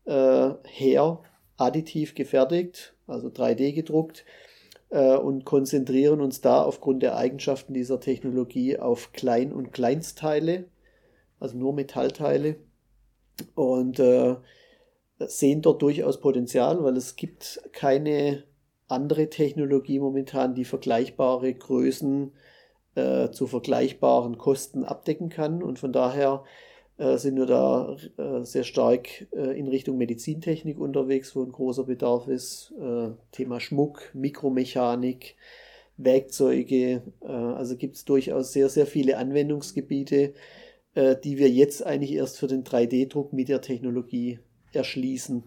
äh, 0.05 0.50
her, 0.63 1.21
additiv 1.57 2.15
gefertigt, 2.15 2.95
also 3.07 3.27
3D 3.27 3.74
gedruckt 3.74 4.25
äh, 4.89 5.15
und 5.15 5.45
konzentrieren 5.45 6.21
uns 6.21 6.41
da 6.41 6.63
aufgrund 6.63 7.03
der 7.03 7.15
Eigenschaften 7.17 7.74
dieser 7.74 8.00
Technologie 8.00 8.77
auf 8.77 9.12
Klein- 9.12 9.53
und 9.53 9.74
Kleinstteile, 9.74 10.65
also 11.39 11.57
nur 11.57 11.74
Metallteile 11.74 12.55
und 13.55 14.00
äh, 14.00 14.36
sehen 15.19 15.62
dort 15.62 15.81
durchaus 15.81 16.19
Potenzial, 16.19 16.83
weil 16.83 16.95
es 16.95 17.15
gibt 17.15 17.62
keine 17.74 18.43
andere 18.88 19.29
Technologie 19.29 20.00
momentan, 20.00 20.56
die 20.56 20.65
vergleichbare 20.65 21.53
Größen 21.53 22.32
äh, 22.96 23.32
zu 23.32 23.48
vergleichbaren 23.48 24.38
Kosten 24.38 24.84
abdecken 24.84 25.29
kann. 25.29 25.62
Und 25.62 25.79
von 25.79 25.91
daher 25.91 26.44
äh, 26.98 27.17
sind 27.17 27.36
wir 27.36 27.46
da 27.46 27.96
äh, 28.17 28.44
sehr 28.44 28.63
stark 28.63 29.27
äh, 29.32 29.58
in 29.58 29.67
Richtung 29.67 29.98
Medizintechnik 29.98 30.79
unterwegs, 30.79 31.36
wo 31.36 31.44
ein 31.44 31.51
großer 31.51 31.84
Bedarf 31.84 32.27
ist. 32.27 32.74
Äh, 32.79 33.10
Thema 33.32 33.60
Schmuck, 33.60 34.10
Mikromechanik, 34.13 35.36
Werkzeuge. 35.98 37.03
Äh, 37.22 37.27
also 37.27 37.77
gibt 37.77 37.98
es 37.98 38.06
durchaus 38.06 38.51
sehr, 38.53 38.70
sehr 38.70 38.88
viele 38.88 39.17
Anwendungsgebiete, 39.17 40.34
die 41.24 41.38
wir 41.38 41.48
jetzt 41.48 41.86
eigentlich 41.86 42.13
erst 42.13 42.39
für 42.39 42.48
den 42.48 42.63
3D-Druck 42.63 43.32
mit 43.32 43.50
der 43.50 43.62
Technologie 43.62 44.39
erschließen. 44.74 45.44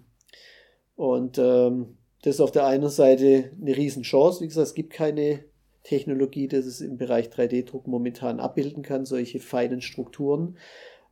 Und 0.94 1.38
ähm, 1.38 1.96
das 2.22 2.36
ist 2.36 2.40
auf 2.40 2.50
der 2.50 2.66
einen 2.66 2.88
Seite 2.88 3.50
eine 3.60 3.76
Riesenchance. 3.76 4.42
Wie 4.42 4.48
gesagt, 4.48 4.68
es 4.68 4.74
gibt 4.74 4.92
keine 4.92 5.44
Technologie, 5.82 6.48
das 6.48 6.66
es 6.66 6.80
im 6.80 6.98
Bereich 6.98 7.28
3D-Druck 7.28 7.86
momentan 7.86 8.40
abbilden 8.40 8.82
kann, 8.82 9.06
solche 9.06 9.40
feinen 9.40 9.80
Strukturen. 9.80 10.56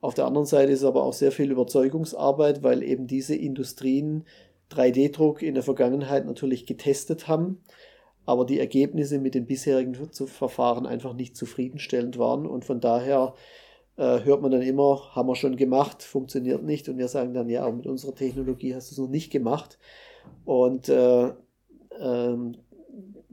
Auf 0.01 0.15
der 0.15 0.27
anderen 0.27 0.47
Seite 0.47 0.73
ist 0.73 0.85
aber 0.85 1.03
auch 1.03 1.15
sehr 1.15 1.33
viel 1.33 1.51
Überzeugungsarbeit, 1.51 2.63
weil 2.63 2.83
eben 2.83 3.07
diese 3.07 3.35
Industrien 3.35 4.25
3D-Druck 4.71 5.43
in 5.43 5.55
der 5.55 5.63
Vergangenheit 5.63 6.27
natürlich 6.27 6.67
getestet 6.67 7.27
haben, 7.27 7.63
aber 8.27 8.45
die 8.45 8.61
Ergebnisse 8.61 9.19
mit 9.19 9.35
den 9.35 9.47
bisherigen 9.47 9.95
Verfahren 9.95 10.87
einfach 10.87 11.15
nicht 11.15 11.37
zufriedenstellend 11.37 12.19
waren 12.19 12.47
und 12.47 12.67
von 12.67 12.81
daher 12.81 13.35
äh, 13.97 14.23
hört 14.25 14.43
man 14.43 14.51
dann 14.51 14.63
immer, 14.63 15.15
haben 15.15 15.29
wir 15.29 15.35
schon 15.35 15.57
gemacht, 15.57 16.03
funktioniert 16.03 16.63
nicht. 16.63 16.89
Und 16.89 16.99
wir 16.99 17.09
sagen 17.09 17.35
dann, 17.35 17.49
ja, 17.49 17.69
mit 17.71 17.87
unserer 17.87 18.15
Technologie 18.15 18.75
hast 18.75 18.91
du 18.91 18.95
es 18.95 18.99
noch 18.99 19.09
nicht 19.09 19.31
gemacht. 19.33 19.79
Und 20.45 20.89
äh, 20.89 21.33
ähm, 22.01 22.57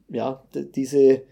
ja, 0.09 0.43
diese, 0.53 1.23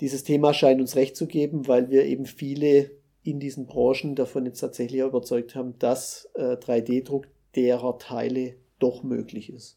dieses 0.00 0.24
Thema 0.24 0.54
scheint 0.54 0.80
uns 0.80 0.96
recht 0.96 1.16
zu 1.16 1.26
geben, 1.26 1.68
weil 1.68 1.90
wir 1.90 2.04
eben 2.04 2.26
viele 2.26 2.90
in 3.22 3.38
diesen 3.40 3.66
Branchen 3.66 4.14
davon 4.14 4.46
jetzt 4.46 4.60
tatsächlich 4.60 5.00
überzeugt 5.00 5.54
haben, 5.54 5.78
dass 5.78 6.28
äh, 6.34 6.56
3D-Druck 6.56 7.26
derer 7.54 7.98
Teile 7.98 8.54
doch 8.78 9.02
möglich 9.02 9.52
ist. 9.52 9.76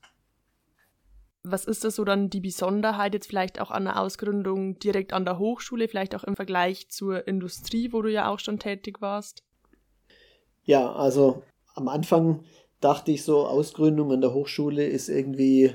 Was 1.45 1.65
ist 1.65 1.83
das 1.83 1.97
so 1.97 2.05
dann 2.05 2.29
die 2.29 2.39
Besonderheit 2.39 3.13
jetzt 3.13 3.27
vielleicht 3.27 3.59
auch 3.59 3.69
an 3.69 3.83
der 3.83 3.99
Ausgründung 3.99 4.79
direkt 4.79 5.11
an 5.11 5.25
der 5.25 5.39
Hochschule, 5.39 5.89
vielleicht 5.89 6.15
auch 6.15 6.23
im 6.23 6.37
Vergleich 6.37 6.87
zur 6.87 7.27
Industrie, 7.27 7.91
wo 7.91 8.01
du 8.01 8.09
ja 8.09 8.29
auch 8.29 8.39
schon 8.39 8.59
tätig 8.59 9.01
warst? 9.01 9.43
Ja, 10.63 10.93
also 10.93 11.43
am 11.75 11.89
Anfang 11.89 12.45
dachte 12.83 13.11
ich 13.11 13.23
so, 13.23 13.45
Ausgründung 13.45 14.11
an 14.11 14.21
der 14.21 14.33
Hochschule 14.33 14.85
ist 14.85 15.09
irgendwie, 15.09 15.71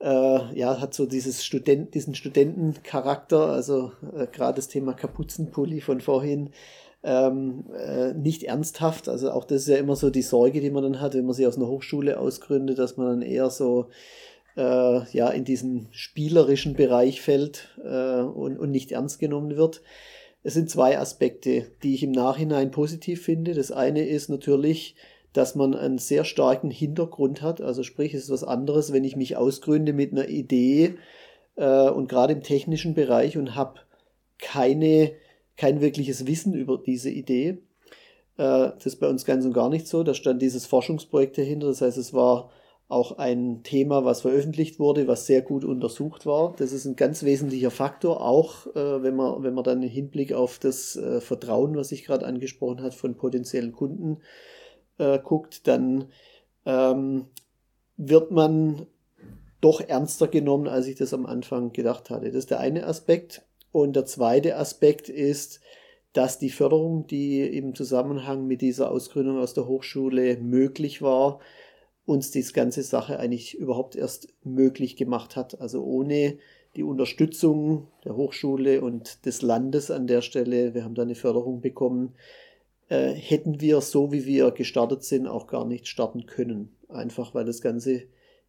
äh, 0.00 0.54
ja, 0.58 0.80
hat 0.80 0.94
so 0.94 1.06
dieses 1.06 1.44
Student, 1.44 1.94
diesen 1.94 2.14
Studentencharakter, 2.14 3.46
also 3.46 3.92
äh, 4.16 4.26
gerade 4.26 4.56
das 4.56 4.68
Thema 4.68 4.92
Kapuzenpulli 4.94 5.80
von 5.80 6.00
vorhin, 6.00 6.50
ähm, 7.02 7.64
äh, 7.76 8.12
nicht 8.14 8.44
ernsthaft. 8.44 9.08
Also 9.08 9.30
auch 9.30 9.44
das 9.44 9.62
ist 9.62 9.68
ja 9.68 9.76
immer 9.76 9.96
so 9.96 10.10
die 10.10 10.22
Sorge, 10.22 10.60
die 10.60 10.70
man 10.70 10.82
dann 10.82 11.00
hat, 11.00 11.14
wenn 11.14 11.26
man 11.26 11.34
sich 11.34 11.46
aus 11.46 11.56
einer 11.56 11.68
Hochschule 11.68 12.18
ausgründet, 12.18 12.78
dass 12.78 12.96
man 12.96 13.06
dann 13.08 13.22
eher 13.22 13.50
so 13.50 13.88
äh, 14.56 15.04
ja, 15.12 15.28
in 15.30 15.44
diesen 15.44 15.88
spielerischen 15.92 16.74
Bereich 16.74 17.20
fällt 17.20 17.68
äh, 17.84 18.20
und, 18.20 18.58
und 18.58 18.70
nicht 18.70 18.92
ernst 18.92 19.20
genommen 19.20 19.56
wird. 19.56 19.82
Es 20.42 20.54
sind 20.54 20.70
zwei 20.70 20.98
Aspekte, 20.98 21.66
die 21.82 21.94
ich 21.94 22.02
im 22.02 22.12
Nachhinein 22.12 22.70
positiv 22.70 23.22
finde. 23.22 23.54
Das 23.54 23.72
eine 23.72 24.06
ist 24.06 24.28
natürlich, 24.28 24.96
dass 25.32 25.54
man 25.54 25.74
einen 25.74 25.98
sehr 25.98 26.24
starken 26.24 26.70
Hintergrund 26.70 27.42
hat. 27.42 27.60
Also 27.60 27.82
sprich, 27.82 28.14
es 28.14 28.24
ist 28.24 28.30
was 28.30 28.44
anderes, 28.44 28.92
wenn 28.92 29.04
ich 29.04 29.16
mich 29.16 29.36
ausgründe 29.36 29.92
mit 29.92 30.12
einer 30.12 30.28
Idee 30.28 30.94
äh, 31.56 31.88
und 31.90 32.08
gerade 32.08 32.32
im 32.32 32.42
technischen 32.42 32.94
Bereich 32.94 33.36
und 33.36 33.54
habe 33.54 33.80
keine, 34.38 35.12
kein 35.56 35.80
wirkliches 35.80 36.26
Wissen 36.26 36.54
über 36.54 36.78
diese 36.78 37.10
Idee. 37.10 37.58
Äh, 38.36 38.72
das 38.74 38.86
ist 38.86 39.00
bei 39.00 39.08
uns 39.08 39.24
ganz 39.24 39.44
und 39.44 39.52
gar 39.52 39.68
nicht 39.68 39.86
so. 39.86 40.02
Da 40.02 40.14
stand 40.14 40.40
dieses 40.40 40.66
Forschungsprojekt 40.66 41.36
dahinter. 41.36 41.66
Das 41.66 41.82
heißt, 41.82 41.98
es 41.98 42.14
war 42.14 42.50
auch 42.88 43.18
ein 43.18 43.62
Thema, 43.64 44.06
was 44.06 44.22
veröffentlicht 44.22 44.78
wurde, 44.78 45.06
was 45.06 45.26
sehr 45.26 45.42
gut 45.42 45.64
untersucht 45.64 46.24
war. 46.24 46.54
Das 46.56 46.72
ist 46.72 46.86
ein 46.86 46.96
ganz 46.96 47.22
wesentlicher 47.22 47.70
Faktor, 47.70 48.22
auch 48.24 48.66
äh, 48.68 49.02
wenn, 49.02 49.14
man, 49.14 49.42
wenn 49.42 49.52
man 49.52 49.64
dann 49.64 49.82
im 49.82 49.90
Hinblick 49.90 50.32
auf 50.32 50.58
das 50.58 50.96
äh, 50.96 51.20
Vertrauen, 51.20 51.76
was 51.76 51.92
ich 51.92 52.04
gerade 52.04 52.24
angesprochen 52.24 52.80
habe, 52.80 52.92
von 52.92 53.14
potenziellen 53.14 53.72
Kunden 53.72 54.22
äh, 54.98 55.18
guckt, 55.18 55.66
dann 55.66 56.06
ähm, 56.66 57.26
wird 57.96 58.30
man 58.30 58.86
doch 59.60 59.80
ernster 59.80 60.28
genommen, 60.28 60.68
als 60.68 60.86
ich 60.86 60.96
das 60.96 61.12
am 61.12 61.26
Anfang 61.26 61.72
gedacht 61.72 62.10
hatte. 62.10 62.26
Das 62.26 62.34
ist 62.36 62.50
der 62.50 62.60
eine 62.60 62.86
Aspekt. 62.86 63.42
Und 63.72 63.96
der 63.96 64.06
zweite 64.06 64.56
Aspekt 64.56 65.08
ist, 65.08 65.60
dass 66.12 66.38
die 66.38 66.50
Förderung, 66.50 67.06
die 67.06 67.40
im 67.42 67.74
Zusammenhang 67.74 68.46
mit 68.46 68.60
dieser 68.60 68.90
Ausgründung 68.90 69.38
aus 69.38 69.54
der 69.54 69.66
Hochschule 69.66 70.38
möglich 70.38 71.02
war, 71.02 71.40
uns 72.06 72.30
die 72.30 72.42
ganze 72.42 72.82
Sache 72.82 73.18
eigentlich 73.18 73.54
überhaupt 73.54 73.94
erst 73.94 74.28
möglich 74.42 74.96
gemacht 74.96 75.36
hat. 75.36 75.60
Also 75.60 75.84
ohne 75.84 76.38
die 76.76 76.82
Unterstützung 76.82 77.88
der 78.04 78.16
Hochschule 78.16 78.80
und 78.80 79.26
des 79.26 79.42
Landes 79.42 79.90
an 79.90 80.06
der 80.06 80.22
Stelle, 80.22 80.74
wir 80.74 80.84
haben 80.84 80.94
da 80.94 81.02
eine 81.02 81.14
Förderung 81.14 81.60
bekommen, 81.60 82.14
äh, 82.88 83.12
hätten 83.12 83.60
wir 83.60 83.80
so 83.80 84.12
wie 84.12 84.24
wir 84.26 84.50
gestartet 84.50 85.04
sind 85.04 85.26
auch 85.26 85.46
gar 85.46 85.66
nicht 85.66 85.88
starten 85.88 86.26
können. 86.26 86.76
Einfach 86.88 87.34
weil 87.34 87.44
das 87.44 87.60
Ganze 87.60 88.04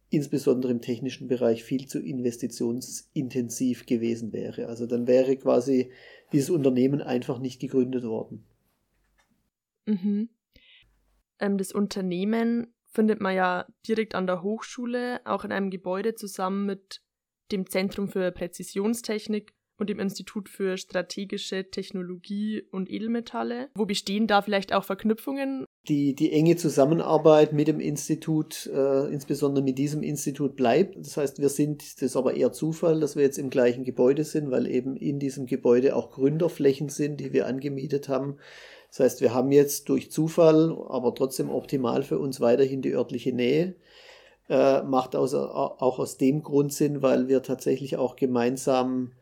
insbesondere 0.08 0.72
im 0.72 0.80
technischen 0.80 1.28
Bereich 1.28 1.62
viel 1.62 1.86
zu 1.86 2.00
investitionsintensiv 2.00 3.86
gewesen 3.86 4.32
wäre. 4.32 4.66
Also 4.66 4.86
dann 4.86 5.06
wäre 5.06 5.36
quasi 5.36 5.92
dieses 6.32 6.50
Unternehmen 6.50 7.00
einfach 7.00 7.38
nicht 7.38 7.60
gegründet 7.60 8.04
worden. 8.04 8.44
Mhm. 9.86 10.30
Ähm, 11.38 11.58
das 11.58 11.72
Unternehmen 11.72 12.74
findet 12.86 13.20
man 13.20 13.34
ja 13.34 13.66
direkt 13.86 14.14
an 14.14 14.26
der 14.26 14.42
Hochschule, 14.42 15.20
auch 15.24 15.44
in 15.44 15.52
einem 15.52 15.70
Gebäude 15.70 16.16
zusammen 16.16 16.66
mit 16.66 17.02
dem 17.52 17.68
Zentrum 17.68 18.08
für 18.08 18.32
Präzisionstechnik 18.32 19.54
und 19.80 19.90
dem 19.90 19.98
Institut 19.98 20.48
für 20.48 20.76
strategische 20.76 21.70
Technologie 21.70 22.62
und 22.70 22.90
Edelmetalle. 22.90 23.68
Wo 23.74 23.86
bestehen 23.86 24.26
da 24.26 24.42
vielleicht 24.42 24.72
auch 24.72 24.84
Verknüpfungen? 24.84 25.64
Die, 25.88 26.14
die 26.14 26.32
enge 26.32 26.56
Zusammenarbeit 26.56 27.52
mit 27.52 27.66
dem 27.66 27.80
Institut, 27.80 28.66
äh, 28.72 29.06
insbesondere 29.06 29.64
mit 29.64 29.78
diesem 29.78 30.02
Institut, 30.02 30.54
bleibt. 30.54 30.96
Das 30.98 31.16
heißt, 31.16 31.40
wir 31.40 31.48
sind, 31.48 31.82
das 31.82 32.02
ist 32.02 32.16
aber 32.16 32.34
eher 32.34 32.52
Zufall, 32.52 33.00
dass 33.00 33.16
wir 33.16 33.22
jetzt 33.22 33.38
im 33.38 33.48
gleichen 33.48 33.84
Gebäude 33.84 34.24
sind, 34.24 34.50
weil 34.50 34.66
eben 34.66 34.96
in 34.96 35.18
diesem 35.18 35.46
Gebäude 35.46 35.96
auch 35.96 36.10
Gründerflächen 36.10 36.90
sind, 36.90 37.18
die 37.18 37.32
wir 37.32 37.46
angemietet 37.46 38.08
haben. 38.08 38.36
Das 38.90 39.00
heißt, 39.00 39.20
wir 39.20 39.32
haben 39.32 39.52
jetzt 39.52 39.88
durch 39.88 40.10
Zufall, 40.10 40.76
aber 40.88 41.14
trotzdem 41.14 41.48
optimal 41.48 42.02
für 42.02 42.18
uns 42.18 42.40
weiterhin 42.40 42.82
die 42.82 42.92
örtliche 42.92 43.32
Nähe. 43.32 43.76
Äh, 44.48 44.82
macht 44.82 45.14
aus, 45.14 45.32
auch 45.32 45.98
aus 46.00 46.18
dem 46.18 46.42
Grund 46.42 46.72
Sinn, 46.72 47.02
weil 47.02 47.28
wir 47.28 47.42
tatsächlich 47.42 47.96
auch 47.96 48.16
gemeinsam 48.16 49.12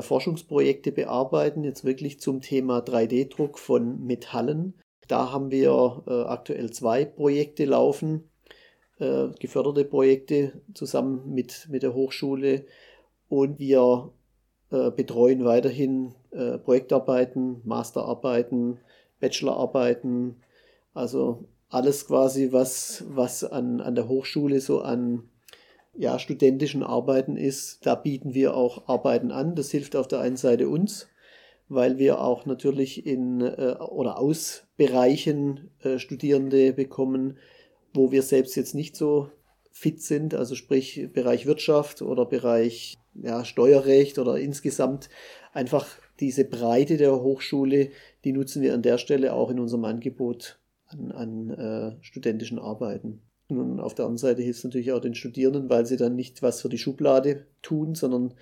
Forschungsprojekte 0.00 0.92
bearbeiten, 0.92 1.64
jetzt 1.64 1.84
wirklich 1.84 2.20
zum 2.20 2.40
Thema 2.40 2.78
3D-Druck 2.78 3.58
von 3.58 4.04
Metallen. 4.04 4.74
Da 5.08 5.32
haben 5.32 5.50
wir 5.50 6.02
äh, 6.06 6.22
aktuell 6.22 6.70
zwei 6.70 7.04
Projekte 7.04 7.64
laufen, 7.64 8.30
äh, 8.98 9.28
geförderte 9.38 9.84
Projekte 9.84 10.62
zusammen 10.74 11.34
mit, 11.34 11.68
mit 11.70 11.82
der 11.82 11.94
Hochschule 11.94 12.64
und 13.28 13.58
wir 13.58 14.12
äh, 14.70 14.90
betreuen 14.90 15.44
weiterhin 15.44 16.14
äh, 16.30 16.58
Projektarbeiten, 16.58 17.60
Masterarbeiten, 17.64 18.78
Bachelorarbeiten, 19.20 20.36
also 20.94 21.44
alles 21.68 22.06
quasi, 22.06 22.52
was, 22.52 23.04
was 23.08 23.44
an, 23.44 23.80
an 23.80 23.94
der 23.94 24.08
Hochschule 24.08 24.60
so 24.60 24.80
an 24.80 25.28
ja, 25.94 26.18
studentischen 26.18 26.82
Arbeiten 26.82 27.36
ist, 27.36 27.84
da 27.86 27.94
bieten 27.94 28.34
wir 28.34 28.56
auch 28.56 28.88
Arbeiten 28.88 29.30
an. 29.30 29.54
Das 29.54 29.70
hilft 29.70 29.96
auf 29.96 30.08
der 30.08 30.20
einen 30.20 30.36
Seite 30.36 30.68
uns, 30.68 31.08
weil 31.68 31.98
wir 31.98 32.20
auch 32.20 32.46
natürlich 32.46 33.06
in 33.06 33.40
äh, 33.40 33.76
oder 33.78 34.18
aus 34.18 34.64
Bereichen 34.76 35.70
äh, 35.82 35.98
Studierende 35.98 36.72
bekommen, 36.72 37.36
wo 37.94 38.10
wir 38.10 38.22
selbst 38.22 38.56
jetzt 38.56 38.74
nicht 38.74 38.96
so 38.96 39.30
fit 39.70 40.02
sind, 40.02 40.34
also 40.34 40.54
sprich 40.54 41.08
Bereich 41.12 41.46
Wirtschaft 41.46 42.02
oder 42.02 42.26
Bereich 42.26 42.96
ja, 43.14 43.44
Steuerrecht 43.44 44.18
oder 44.18 44.38
insgesamt 44.38 45.08
einfach 45.52 45.86
diese 46.20 46.44
Breite 46.44 46.96
der 46.96 47.20
Hochschule, 47.20 47.90
die 48.24 48.32
nutzen 48.32 48.62
wir 48.62 48.74
an 48.74 48.82
der 48.82 48.98
Stelle 48.98 49.32
auch 49.32 49.50
in 49.50 49.58
unserem 49.58 49.84
Angebot 49.84 50.58
an, 50.86 51.12
an 51.12 51.50
äh, 51.50 52.04
studentischen 52.04 52.58
Arbeiten. 52.58 53.22
Und 53.48 53.80
auf 53.80 53.94
der 53.94 54.06
anderen 54.06 54.18
Seite 54.18 54.42
hilft 54.42 54.58
es 54.58 54.64
natürlich 54.64 54.92
auch 54.92 55.00
den 55.00 55.14
Studierenden, 55.14 55.68
weil 55.68 55.86
sie 55.86 55.96
dann 55.96 56.14
nicht 56.14 56.42
was 56.42 56.62
für 56.62 56.68
die 56.68 56.78
Schublade 56.78 57.46
tun, 57.60 57.94
sondern 57.94 58.34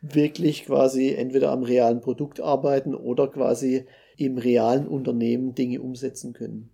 wirklich 0.00 0.66
quasi 0.66 1.14
entweder 1.14 1.50
am 1.50 1.62
realen 1.62 2.00
Produkt 2.00 2.40
arbeiten 2.40 2.94
oder 2.94 3.28
quasi 3.28 3.86
im 4.16 4.38
realen 4.38 4.86
Unternehmen 4.86 5.54
Dinge 5.54 5.80
umsetzen 5.80 6.32
können. 6.32 6.70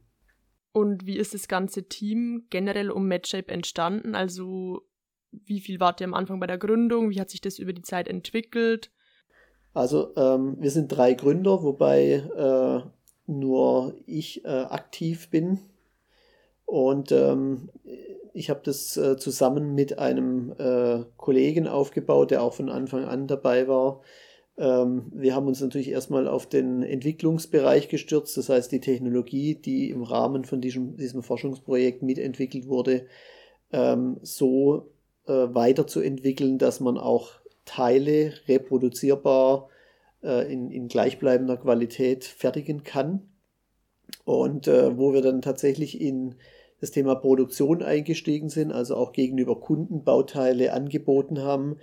Und 0.73 1.07
wie 1.07 1.17
ist 1.17 1.35
das 1.35 1.49
ganze 1.49 1.89
Team 1.89 2.47
generell 2.51 2.91
um 2.91 3.09
MedShape 3.09 3.53
entstanden? 3.53 4.15
Also 4.15 4.83
wie 5.33 5.61
viel 5.61 5.81
wart 5.81 6.01
ihr 6.01 6.07
am 6.07 6.15
Anfang 6.15 6.41
bei 6.41 6.47
der 6.47 6.59
Gründung? 6.59 7.11
Wie 7.11 7.21
hat 7.21 7.31
sich 7.31 7.41
das 7.41 7.59
über 7.59 7.73
die 7.73 7.83
Zeit 7.83 8.09
entwickelt? 8.09 8.91
Also 9.73 10.15
ähm, 10.17 10.57
wir 10.59 10.71
sind 10.71 10.89
drei 10.89 11.15
Gründer, 11.15 11.63
wobei 11.63 12.25
äh, 12.37 12.81
nur 13.27 13.95
ich 14.07 14.45
äh, 14.45 14.49
aktiv 14.49 15.31
bin. 15.31 15.59
Und 16.71 17.11
ähm, 17.11 17.69
ich 18.33 18.49
habe 18.49 18.61
das 18.63 18.97
äh, 18.97 19.17
zusammen 19.17 19.75
mit 19.75 19.99
einem 19.99 20.55
äh, 20.57 21.03
Kollegen 21.17 21.67
aufgebaut, 21.67 22.31
der 22.31 22.45
auch 22.45 22.55
von 22.55 22.69
Anfang 22.69 23.03
an 23.07 23.27
dabei 23.27 23.67
war. 23.67 24.03
Ähm, 24.57 25.11
wir 25.13 25.35
haben 25.35 25.49
uns 25.49 25.61
natürlich 25.61 25.91
erstmal 25.91 26.29
auf 26.29 26.49
den 26.49 26.85
Entwicklungsbereich 26.85 27.89
gestürzt, 27.89 28.37
das 28.37 28.49
heißt 28.49 28.71
die 28.71 28.79
Technologie, 28.79 29.57
die 29.57 29.91
im 29.91 30.05
Rahmen 30.05 30.45
von 30.45 30.61
diesem, 30.61 30.97
diesem 30.97 31.25
Forschungsprojekt 31.25 32.05
mitentwickelt 32.05 32.69
wurde, 32.69 33.07
ähm, 33.73 34.19
so 34.23 34.93
äh, 35.27 35.33
weiterzuentwickeln, 35.33 36.59
dass 36.59 36.79
man 36.79 36.99
auch 36.99 37.33
Teile 37.65 38.33
reproduzierbar 38.47 39.71
äh, 40.23 40.53
in, 40.53 40.71
in 40.71 40.87
gleichbleibender 40.87 41.57
Qualität 41.57 42.25
fertigen 42.25 42.85
kann. 42.85 43.27
Und 44.25 44.69
äh, 44.69 44.97
wo 44.97 45.13
wir 45.13 45.21
dann 45.21 45.43
tatsächlich 45.43 46.01
in 46.01 46.37
das 46.81 46.91
Thema 46.91 47.15
Produktion 47.15 47.83
eingestiegen 47.83 48.49
sind, 48.49 48.73
also 48.73 48.97
auch 48.97 49.13
gegenüber 49.13 49.61
Kunden 49.61 50.03
Bauteile 50.03 50.73
angeboten 50.73 51.41
haben. 51.41 51.77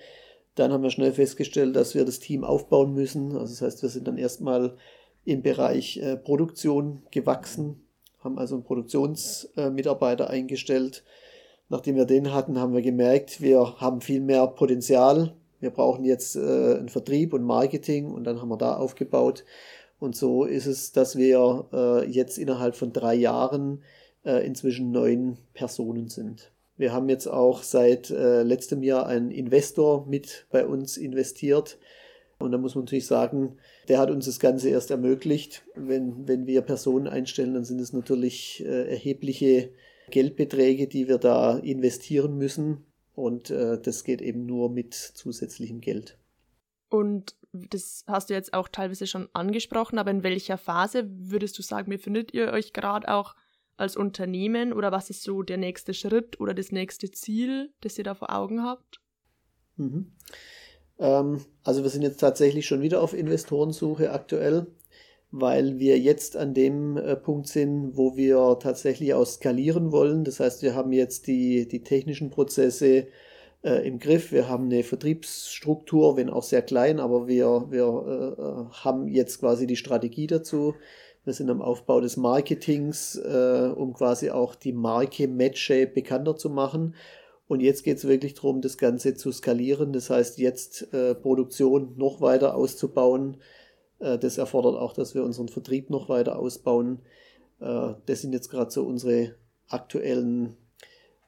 Dann 0.56 0.72
haben 0.72 0.84
wir 0.84 0.90
schnell 0.90 1.12
festgestellt, 1.12 1.76
dass 1.76 1.94
wir 1.94 2.04
das 2.04 2.20
Team 2.20 2.44
aufbauen 2.44 2.94
müssen. 2.94 3.34
Also 3.34 3.54
das 3.54 3.62
heißt, 3.62 3.82
wir 3.84 3.90
sind 3.90 4.08
dann 4.08 4.18
erstmal 4.18 4.76
im 5.24 5.44
Bereich 5.44 5.98
äh, 5.98 6.18
Produktion 6.18 7.04
gewachsen, 7.12 7.86
haben 8.24 8.40
also 8.40 8.56
einen 8.56 8.64
Produktionsmitarbeiter 8.64 10.30
eingestellt. 10.30 11.04
Nachdem 11.70 11.96
wir 11.96 12.06
den 12.06 12.34
hatten, 12.34 12.60
haben 12.60 12.74
wir 12.74 12.82
gemerkt, 12.82 13.42
wir 13.42 13.80
haben 13.80 14.02
viel 14.02 14.22
mehr 14.22 14.48
Potenzial. 14.48 15.36
Wir 15.60 15.70
brauchen 15.70 16.06
jetzt 16.06 16.36
äh, 16.36 16.78
einen 16.78 16.90
Vertrieb 16.90 17.34
und 17.34 17.44
Marketing 17.44 18.10
und 18.10 18.24
dann 18.24 18.42
haben 18.42 18.50
wir 18.50 18.58
da 18.58 18.78
aufgebaut. 18.78 19.44
Und 20.00 20.16
so 20.16 20.46
ist 20.46 20.66
es, 20.66 20.92
dass 20.92 21.18
wir 21.18 21.66
äh, 21.74 22.10
jetzt 22.10 22.38
innerhalb 22.38 22.76
von 22.76 22.94
drei 22.94 23.16
Jahren 23.16 23.84
äh, 24.28 24.46
inzwischen 24.46 24.92
neun 24.92 25.38
Personen 25.54 26.10
sind. 26.10 26.52
Wir 26.76 26.94
haben 26.94 27.10
jetzt 27.10 27.28
auch 27.28 27.64
seit 27.64 28.12
äh, 28.12 28.44
letztem 28.44 28.84
Jahr 28.84 29.08
einen 29.08 29.32
Investor 29.32 30.06
mit 30.06 30.46
bei 30.52 30.68
uns 30.68 30.98
investiert. 30.98 31.80
Und 32.40 32.52
da 32.52 32.60
muss 32.60 32.76
man 32.76 32.84
natürlich 32.84 33.08
sagen, 33.08 33.58
der 33.88 33.98
hat 33.98 34.12
uns 34.12 34.26
das 34.26 34.40
Ganze 34.40 34.70
erst 34.70 34.92
ermöglicht. 34.92 35.64
Wenn, 35.76 36.28
wenn 36.28 36.46
wir 36.46 36.62
Personen 36.62 37.08
einstellen, 37.08 37.56
dann 37.56 37.64
sind 37.64 37.82
es 37.82 37.94
natürlich 37.94 38.64
äh, 38.64 38.90
erhebliche 38.90 39.72
Geldbeträge, 40.12 40.88
die 40.88 41.08
wir 41.08 41.18
da 41.18 41.58
investieren 41.58 42.38
müssen. 42.38 42.86
Und 43.16 43.50
äh, 43.50 43.82
das 43.82 44.04
geht 44.04 44.22
eben 44.22 44.46
nur 44.46 44.70
mit 44.70 44.94
zusätzlichem 44.94 45.82
Geld. 45.82 46.20
Und 46.90 47.36
das 47.54 48.04
hast 48.06 48.30
du 48.30 48.36
jetzt 48.36 48.54
auch 48.54 48.68
teilweise 48.68 49.08
schon 49.08 49.30
angesprochen, 49.34 49.98
aber 49.98 50.12
in 50.12 50.22
welcher 50.22 50.60
Phase 50.60 51.10
würdest 51.10 51.58
du 51.58 51.64
sagen, 51.64 51.90
befindet 51.90 52.34
ihr 52.36 52.52
euch 52.52 52.72
gerade 52.72 53.12
auch 53.12 53.36
als 53.78 53.96
Unternehmen 53.96 54.74
oder 54.74 54.92
was 54.92 55.10
ist 55.10 55.24
so 55.24 55.44
der 55.44 55.58
nächste 55.58 55.94
Schritt 55.94 56.40
oder 56.40 56.54
das 56.54 56.72
nächste 56.72 57.12
Ziel, 57.12 57.72
das 57.82 57.98
ihr 57.98 58.04
da 58.04 58.16
vor 58.16 58.36
Augen 58.36 58.64
habt? 58.64 59.00
Mhm. 59.78 60.12
Ähm, 61.00 61.42
also 61.64 61.84
wir 61.84 61.90
sind 61.90 62.02
jetzt 62.02 62.20
tatsächlich 62.20 62.66
schon 62.66 62.82
wieder 62.82 63.02
auf 63.02 63.14
Investorensuche 63.14 64.12
aktuell, 64.12 64.68
weil 65.32 65.80
wir 65.80 66.00
jetzt 66.00 66.36
an 66.36 66.54
dem 66.54 66.98
äh, 66.98 67.16
Punkt 67.16 67.48
sind, 67.48 67.96
wo 67.96 68.16
wir 68.16 68.58
tatsächlich 68.60 69.14
auch 69.14 69.26
skalieren 69.26 69.92
wollen. 69.92 70.24
Das 70.24 70.40
heißt, 70.40 70.64
wir 70.64 70.76
haben 70.76 70.92
jetzt 70.92 71.28
die, 71.28 71.68
die 71.68 71.84
technischen 71.84 72.30
Prozesse 72.30 73.08
äh, 73.64 73.88
im 73.88 74.00
Griff. 74.00 74.32
Wir 74.32 74.48
haben 74.48 74.66
eine 74.66 74.84
Vertriebsstruktur, 74.84 76.18
wenn 76.18 76.30
auch 76.30 76.44
sehr 76.44 76.62
klein, 76.62 77.00
aber 77.00 77.28
wir, 77.28 77.68
wir 77.70 78.36
äh, 78.38 78.42
äh 78.42 78.84
haben 78.84 79.08
jetzt 79.08 79.40
quasi 79.40 79.68
die 79.68 79.76
Strategie 79.76 80.28
dazu. 80.28 80.76
Wir 81.28 81.34
sind 81.34 81.50
am 81.50 81.62
Aufbau 81.62 82.00
des 82.00 82.16
Marketings, 82.16 83.18
äh, 83.18 83.74
um 83.76 83.94
quasi 83.94 84.30
auch 84.30 84.56
die 84.56 84.72
Marke 84.72 85.28
MedShape 85.28 85.88
bekannter 85.88 86.38
zu 86.38 86.50
machen. 86.50 86.96
Und 87.50 87.60
jetzt 87.60 87.84
geht 87.84 87.98
es 87.98 88.08
wirklich 88.08 88.36
darum, 88.36 88.62
das 88.62 88.78
Ganze 88.78 89.14
zu 89.14 89.34
skalieren. 89.34 89.92
Das 89.92 90.10
heißt, 90.10 90.38
jetzt 90.38 90.94
äh, 90.94 91.14
Produktion 91.16 91.96
noch 91.98 92.22
weiter 92.22 92.56
auszubauen. 92.56 93.42
Äh, 94.00 94.18
das 94.18 94.38
erfordert 94.38 94.78
auch, 94.78 94.94
dass 94.94 95.16
wir 95.16 95.26
unseren 95.26 95.50
Vertrieb 95.50 95.90
noch 95.90 96.08
weiter 96.08 96.40
ausbauen. 96.40 97.00
Äh, 97.60 97.96
das 98.06 98.22
sind 98.22 98.32
jetzt 98.32 98.48
gerade 98.48 98.72
so 98.72 98.86
unsere 98.86 99.36
aktuellen 99.68 100.56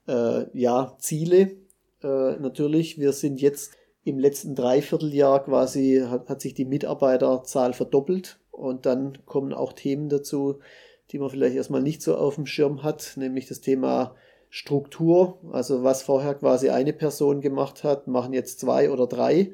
äh, 0.07 0.45
ja, 0.57 0.95
Ziele. 0.99 1.57
Äh, 2.01 2.37
natürlich, 2.39 2.99
wir 2.99 3.11
sind 3.11 3.41
jetzt 3.41 3.73
im 4.05 4.17
letzten 4.17 4.55
Dreivierteljahr 4.55 5.43
quasi, 5.43 6.01
hat, 6.07 6.29
hat 6.29 6.39
sich 6.39 6.53
die 6.53 6.63
Mitarbeiterzahl 6.63 7.73
verdoppelt. 7.73 8.39
Und 8.59 8.85
dann 8.85 9.17
kommen 9.25 9.53
auch 9.53 9.73
Themen 9.73 10.09
dazu, 10.09 10.59
die 11.11 11.17
man 11.19 11.29
vielleicht 11.29 11.55
erstmal 11.55 11.81
nicht 11.81 12.01
so 12.01 12.15
auf 12.15 12.35
dem 12.35 12.45
Schirm 12.45 12.83
hat, 12.83 13.13
nämlich 13.15 13.47
das 13.47 13.61
Thema 13.61 14.15
Struktur. 14.49 15.39
Also 15.51 15.83
was 15.83 16.03
vorher 16.03 16.35
quasi 16.35 16.69
eine 16.69 16.93
Person 16.93 17.41
gemacht 17.41 17.83
hat, 17.83 18.07
machen 18.07 18.33
jetzt 18.33 18.59
zwei 18.59 18.91
oder 18.91 19.07
drei. 19.07 19.51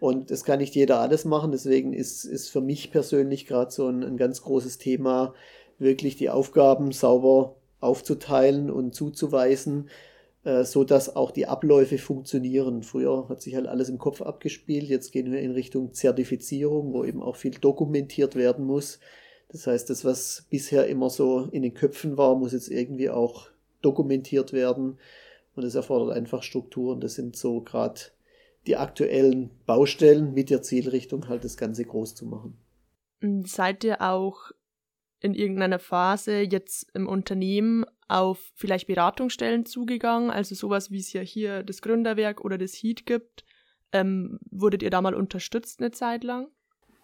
Und 0.00 0.30
das 0.30 0.44
kann 0.44 0.60
nicht 0.60 0.74
jeder 0.74 1.00
alles 1.00 1.24
machen. 1.24 1.52
Deswegen 1.52 1.92
ist, 1.92 2.24
ist 2.24 2.48
für 2.48 2.60
mich 2.60 2.90
persönlich 2.90 3.46
gerade 3.46 3.70
so 3.70 3.86
ein, 3.86 4.02
ein 4.02 4.16
ganz 4.16 4.42
großes 4.42 4.78
Thema, 4.78 5.34
wirklich 5.78 6.16
die 6.16 6.30
Aufgaben 6.30 6.92
sauber 6.92 7.56
aufzuteilen 7.80 8.70
und 8.70 8.94
zuzuweisen, 8.94 9.88
so 10.62 10.84
dass 10.84 11.14
auch 11.14 11.30
die 11.30 11.46
Abläufe 11.46 11.98
funktionieren. 11.98 12.82
Früher 12.82 13.28
hat 13.28 13.42
sich 13.42 13.54
halt 13.54 13.66
alles 13.66 13.88
im 13.88 13.98
Kopf 13.98 14.22
abgespielt, 14.22 14.88
jetzt 14.88 15.12
gehen 15.12 15.30
wir 15.32 15.40
in 15.40 15.50
Richtung 15.50 15.92
Zertifizierung, 15.92 16.92
wo 16.92 17.04
eben 17.04 17.22
auch 17.22 17.36
viel 17.36 17.52
dokumentiert 17.52 18.34
werden 18.34 18.64
muss. 18.64 19.00
Das 19.48 19.66
heißt, 19.66 19.88
das, 19.90 20.04
was 20.04 20.46
bisher 20.50 20.86
immer 20.86 21.10
so 21.10 21.48
in 21.52 21.62
den 21.62 21.74
Köpfen 21.74 22.16
war, 22.16 22.36
muss 22.36 22.52
jetzt 22.52 22.70
irgendwie 22.70 23.10
auch 23.10 23.48
dokumentiert 23.80 24.52
werden. 24.52 24.98
Und 25.54 25.64
das 25.64 25.74
erfordert 25.74 26.16
einfach 26.16 26.42
Strukturen. 26.42 27.00
Das 27.00 27.14
sind 27.14 27.36
so 27.36 27.62
gerade 27.62 28.00
die 28.66 28.76
aktuellen 28.76 29.50
Baustellen 29.66 30.34
mit 30.34 30.50
der 30.50 30.62
Zielrichtung, 30.62 31.28
halt 31.28 31.44
das 31.44 31.56
Ganze 31.56 31.84
groß 31.84 32.14
zu 32.14 32.26
machen. 32.26 32.58
Seid 33.44 33.82
ihr 33.84 34.02
auch 34.02 34.52
in 35.20 35.34
irgendeiner 35.34 35.78
Phase 35.78 36.40
jetzt 36.40 36.86
im 36.94 37.08
Unternehmen 37.08 37.84
auf 38.08 38.50
vielleicht 38.54 38.86
Beratungsstellen 38.86 39.66
zugegangen, 39.66 40.30
also 40.30 40.54
sowas 40.54 40.90
wie 40.90 40.98
es 40.98 41.12
ja 41.12 41.20
hier 41.20 41.62
das 41.62 41.82
Gründerwerk 41.82 42.44
oder 42.44 42.58
das 42.58 42.72
Heat 42.72 43.06
gibt. 43.06 43.44
Ähm, 43.92 44.38
wurdet 44.50 44.82
ihr 44.82 44.90
da 44.90 45.00
mal 45.00 45.14
unterstützt 45.14 45.80
eine 45.80 45.90
Zeit 45.90 46.24
lang? 46.24 46.48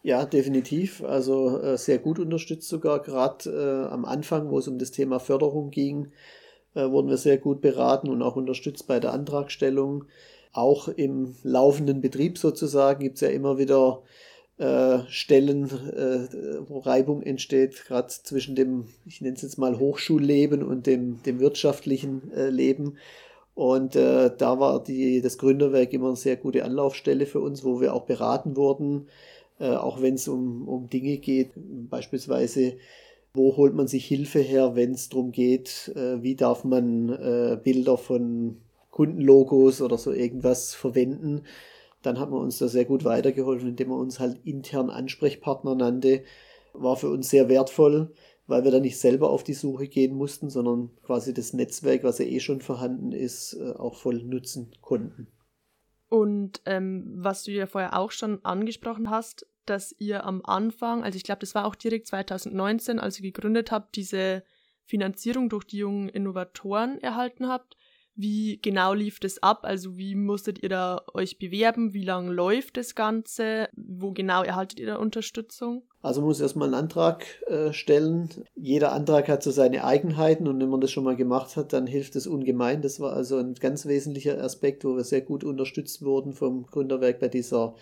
Ja, 0.03 0.27
definitiv. 0.27 1.03
Also 1.03 1.61
äh, 1.61 1.79
sehr 1.79 1.99
gut 1.99 2.19
unterstützt 2.19 2.69
sogar. 2.69 3.01
Gerade 3.01 3.51
äh, 3.51 3.93
am 3.93 4.05
Anfang, 4.05 4.51
wo 4.51 4.59
es 4.59 4.69
um 4.69 4.79
das 4.79 4.91
Thema 4.91 5.19
Förderung 5.19 5.71
ging, 5.71 6.13
äh, 6.75 6.91
wurden 6.91 7.09
wir 7.09 7.17
sehr 7.17 7.39
gut 7.39 7.63
beraten 7.63 8.11
und 8.11 8.21
auch 8.23 8.37
unterstützt 8.37 8.87
bei 8.87 9.01
der 9.01 9.13
Antragstellung. 9.15 10.05
Auch 10.53 10.89
im 10.89 11.35
laufenden 11.43 12.01
Betrieb 12.03 12.37
sozusagen 12.39 13.01
gibt 13.01 13.17
es 13.17 13.23
ja 13.23 13.29
immer 13.29 13.57
wieder 13.57 14.03
Stellen, 14.57 15.65
äh, 15.65 16.29
wo 16.69 16.79
Reibung 16.79 17.23
entsteht, 17.23 17.85
gerade 17.87 18.07
zwischen 18.07 18.55
dem, 18.55 18.87
ich 19.05 19.21
nenne 19.21 19.35
es 19.35 19.43
jetzt 19.43 19.59
mal 19.59 19.81
Hochschulleben 19.81 20.63
und 20.63 20.87
dem, 20.87 21.21
dem 21.25 21.41
wirtschaftlichen 21.41 22.31
äh, 22.33 22.51
Leben. 22.51 22.97
Und 23.55 23.97
äh, 23.97 24.31
da 24.37 24.59
war 24.61 24.83
die, 24.83 25.21
das 25.21 25.39
Gründerwerk 25.39 25.93
immer 25.93 26.09
eine 26.09 26.17
sehr 26.17 26.37
gute 26.37 26.65
Anlaufstelle 26.65 27.27
für 27.27 27.41
uns, 27.41 27.65
wo 27.65 27.81
wir 27.81 27.95
auch 27.95 28.05
beraten 28.05 28.57
wurden, 28.57 29.09
äh, 29.59 29.71
auch 29.71 30.03
wenn 30.03 30.15
es 30.15 30.29
um, 30.29 30.69
um 30.69 30.89
Dinge 30.89 31.19
geht, 31.19 31.51
beispielsweise, 31.57 32.77
wo 33.33 33.57
holt 33.57 33.75
man 33.75 33.89
sich 33.89 34.07
Hilfe 34.07 34.41
her, 34.41 34.77
wenn 34.77 34.93
es 34.93 35.09
darum 35.09 35.33
geht, 35.33 35.93
äh, 35.97 36.23
wie 36.23 36.37
darf 36.37 36.65
man 36.65 37.09
äh, 37.09 37.59
Bilder 37.63 37.97
von 37.97 38.59
Kundenlogos 38.91 39.83
oder 39.83 39.99
so 39.99 40.13
irgendwas 40.13 40.75
verwenden 40.75 41.43
dann 42.07 42.19
hat 42.19 42.31
man 42.31 42.41
uns 42.41 42.59
da 42.59 42.69
sehr 42.69 42.85
gut 42.85 43.05
weitergeholfen, 43.05 43.69
indem 43.69 43.89
man 43.89 44.01
uns 44.01 44.21
halt 44.21 44.41
intern 44.45 44.91
Ansprechpartner 44.91 45.75
nannte. 45.75 46.25
War 46.73 46.97
für 46.97 47.11
uns 47.11 47.31
sehr 47.31 47.49
wertvoll, 47.49 48.13
weil 48.47 48.65
wir 48.65 48.71
da 48.71 48.81
nicht 48.81 48.99
selber 48.99 49.31
auf 49.31 49.45
die 49.45 49.55
Suche 49.55 49.89
gehen 49.89 50.15
mussten, 50.15 50.51
sondern 50.51 50.91
quasi 51.03 51.33
das 51.33 51.53
Netzwerk, 51.53 52.05
was 52.05 52.19
ja 52.19 52.27
eh 52.27 52.41
schon 52.41 52.61
vorhanden 52.61 53.13
ist, 53.13 53.55
äh, 53.55 53.73
auch 53.73 53.97
voll 53.97 54.23
nutzen 54.23 54.73
konnten. 54.81 55.29
Und 56.09 56.61
ähm, 56.67 57.15
was 57.17 57.45
du 57.45 57.53
ja 57.53 57.67
vorher 57.67 57.99
auch 57.99 58.11
schon 58.11 58.45
angesprochen 58.45 59.11
hast, 59.11 59.47
dass 59.67 59.95
ihr 59.99 60.25
am 60.25 60.43
Anfang, 60.45 61.03
also 61.03 61.17
ich 61.17 61.25
glaube, 61.25 61.41
das 61.41 61.55
war 61.55 61.65
auch 61.65 61.75
direkt 61.75 62.07
2019, 62.09 62.99
als 62.99 63.19
ihr 63.19 63.33
gegründet 63.33 63.73
habt, 63.73 63.97
diese 63.97 64.45
Finanzierung 64.85 65.49
durch 65.49 65.65
die 65.65 65.79
jungen 65.79 66.09
Innovatoren 66.09 67.01
erhalten 67.01 67.49
habt. 67.49 67.77
Wie 68.17 68.61
genau 68.63 68.95
lief 68.95 69.19
das 69.19 69.43
ab? 69.43 69.61
Also 69.63 69.99
wie 69.99 70.15
musstet 70.15 70.63
ihr 70.63 70.69
da 70.69 71.03
euch 71.15 71.39
bewerben? 71.39 71.95
Wie 71.95 72.05
lange 72.05 72.33
läuft 72.33 72.77
das 72.77 72.95
Ganze? 72.95 73.69
Wo 73.75 74.13
genau 74.13 74.45
erhaltet 74.45 74.79
ihr 74.79 74.87
da 74.87 74.97
Unterstützung? 74.97 75.83
Also 76.01 76.21
man 76.21 76.29
muss 76.29 76.41
erstmal 76.41 76.69
einen 76.69 76.75
Antrag 76.81 77.25
äh, 77.49 77.73
stellen. 77.73 78.29
Jeder 78.55 78.93
Antrag 78.93 79.29
hat 79.29 79.43
so 79.43 79.51
seine 79.51 79.85
Eigenheiten 79.85 80.47
und 80.47 80.61
wenn 80.61 80.69
man 80.69 80.81
das 80.81 80.93
schon 80.93 81.03
mal 81.03 81.17
gemacht 81.17 81.57
hat, 81.57 81.73
dann 81.73 81.89
hilft 81.89 82.15
es 82.15 82.29
ungemein. 82.29 82.83
Das 82.83 83.01
war 83.01 83.15
also 83.15 83.37
ein 83.39 83.55
ganz 83.55 83.85
wesentlicher 83.85 84.41
Aspekt, 84.41 84.85
wo 84.85 84.95
wir 84.95 85.05
sehr 85.05 85.23
gut 85.23 85.43
unterstützt 85.43 86.03
wurden 86.03 86.35
vom 86.35 86.67
Gründerwerk 86.67 87.19
bei 87.19 87.29
dieser 87.29 87.75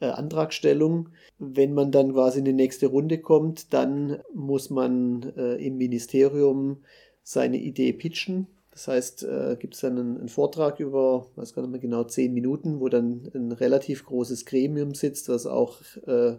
äh, 0.00 0.06
Antragstellung. 0.06 1.08
Wenn 1.38 1.72
man 1.72 1.92
dann 1.92 2.12
quasi 2.12 2.40
in 2.40 2.44
die 2.44 2.52
nächste 2.52 2.88
Runde 2.88 3.18
kommt, 3.22 3.72
dann 3.72 4.18
muss 4.34 4.68
man 4.68 5.32
äh, 5.36 5.54
im 5.64 5.78
Ministerium 5.78 6.82
seine 7.22 7.56
Idee 7.56 7.94
pitchen 7.94 8.48
das 8.78 8.86
heißt, 8.86 9.22
äh, 9.24 9.56
gibt 9.58 9.74
es 9.74 9.80
dann 9.80 9.98
einen, 9.98 10.18
einen, 10.18 10.28
Vortrag 10.28 10.78
über, 10.78 11.26
weiß 11.34 11.52
gar 11.52 11.62
nicht 11.62 11.72
mehr 11.72 11.80
genau, 11.80 12.04
zehn 12.04 12.32
Minuten, 12.32 12.78
wo 12.78 12.88
dann 12.88 13.28
ein 13.34 13.50
relativ 13.50 14.06
großes 14.06 14.46
Gremium 14.46 14.94
sitzt, 14.94 15.28
was 15.28 15.46
auch 15.46 15.80
äh, 16.06 16.36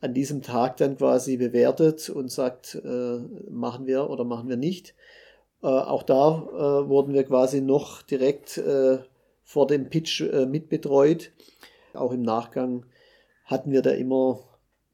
an 0.00 0.14
diesem 0.14 0.40
Tag 0.40 0.78
dann 0.78 0.96
quasi 0.96 1.36
bewertet 1.36 2.08
und 2.08 2.30
sagt, 2.32 2.80
äh, 2.82 3.18
machen 3.50 3.86
wir 3.86 4.08
oder 4.08 4.24
machen 4.24 4.48
wir 4.48 4.56
nicht. 4.56 4.94
Äh, 5.62 5.66
auch 5.66 6.02
da 6.02 6.48
äh, 6.50 6.88
wurden 6.88 7.12
wir 7.12 7.24
quasi 7.24 7.60
noch 7.60 8.00
direkt 8.00 8.56
äh, 8.56 9.00
vor 9.44 9.66
dem 9.66 9.90
Pitch 9.90 10.22
mitbetreut. 10.22 11.30
Auch 11.92 12.12
im 12.12 12.22
Nachgang 12.22 12.86
hatten 13.44 13.70
wir 13.70 13.82
da 13.82 13.90
immer 13.90 14.40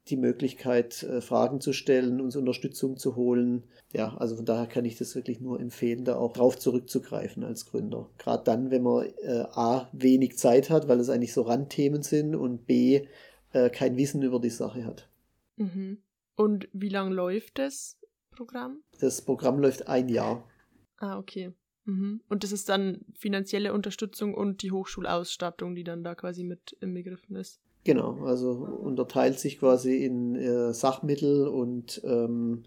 die 0.09 0.17
Möglichkeit, 0.17 1.07
Fragen 1.21 1.61
zu 1.61 1.73
stellen, 1.73 2.19
uns 2.19 2.35
Unterstützung 2.35 2.97
zu 2.97 3.15
holen 3.15 3.63
ja, 3.93 4.15
also 4.17 4.35
von 4.35 4.45
daher 4.45 4.65
kann 4.65 4.85
ich 4.85 4.97
das 4.97 5.15
wirklich 5.15 5.39
nur 5.39 5.59
empfehlen, 5.59 6.03
da 6.03 6.15
auch 6.15 6.33
drauf 6.33 6.57
zurückzugreifen 6.57 7.43
als 7.43 7.67
Gründer. 7.67 8.09
Gerade 8.17 8.43
dann, 8.43 8.71
wenn 8.71 8.81
man 8.81 9.05
äh, 9.21 9.45
A, 9.51 9.87
wenig 9.93 10.37
Zeit 10.37 10.71
hat, 10.71 10.87
weil 10.87 10.99
es 10.99 11.09
eigentlich 11.09 11.33
so 11.33 11.43
Randthemen 11.43 12.01
sind 12.01 12.35
und 12.35 12.65
B, 12.65 13.07
äh, 13.51 13.69
kein 13.69 13.95
Wissen 13.95 14.23
über 14.23 14.39
die 14.39 14.49
Sache 14.49 14.83
hat. 14.83 15.09
Mhm. 15.57 15.99
Und 16.35 16.67
wie 16.73 16.89
lange 16.89 17.13
läuft 17.13 17.59
das 17.59 17.99
Programm? 18.31 18.81
Das 18.99 19.21
Programm 19.21 19.59
läuft 19.59 19.87
ein 19.87 20.09
Jahr. 20.09 20.49
Ah, 20.97 21.19
okay. 21.19 21.53
Mhm. 21.85 22.21
Und 22.27 22.43
das 22.43 22.51
ist 22.51 22.69
dann 22.69 23.05
finanzielle 23.13 23.73
Unterstützung 23.73 24.33
und 24.33 24.63
die 24.63 24.71
Hochschulausstattung, 24.71 25.75
die 25.75 25.83
dann 25.83 26.03
da 26.03 26.15
quasi 26.15 26.43
mit 26.43 26.75
inbegriffen 26.81 27.35
ist. 27.35 27.61
Genau, 27.83 28.23
also 28.23 28.51
unterteilt 28.51 29.39
sich 29.39 29.59
quasi 29.59 30.05
in 30.05 30.35
äh, 30.35 30.73
Sachmittel 30.73 31.47
und 31.47 32.01
ähm, 32.05 32.63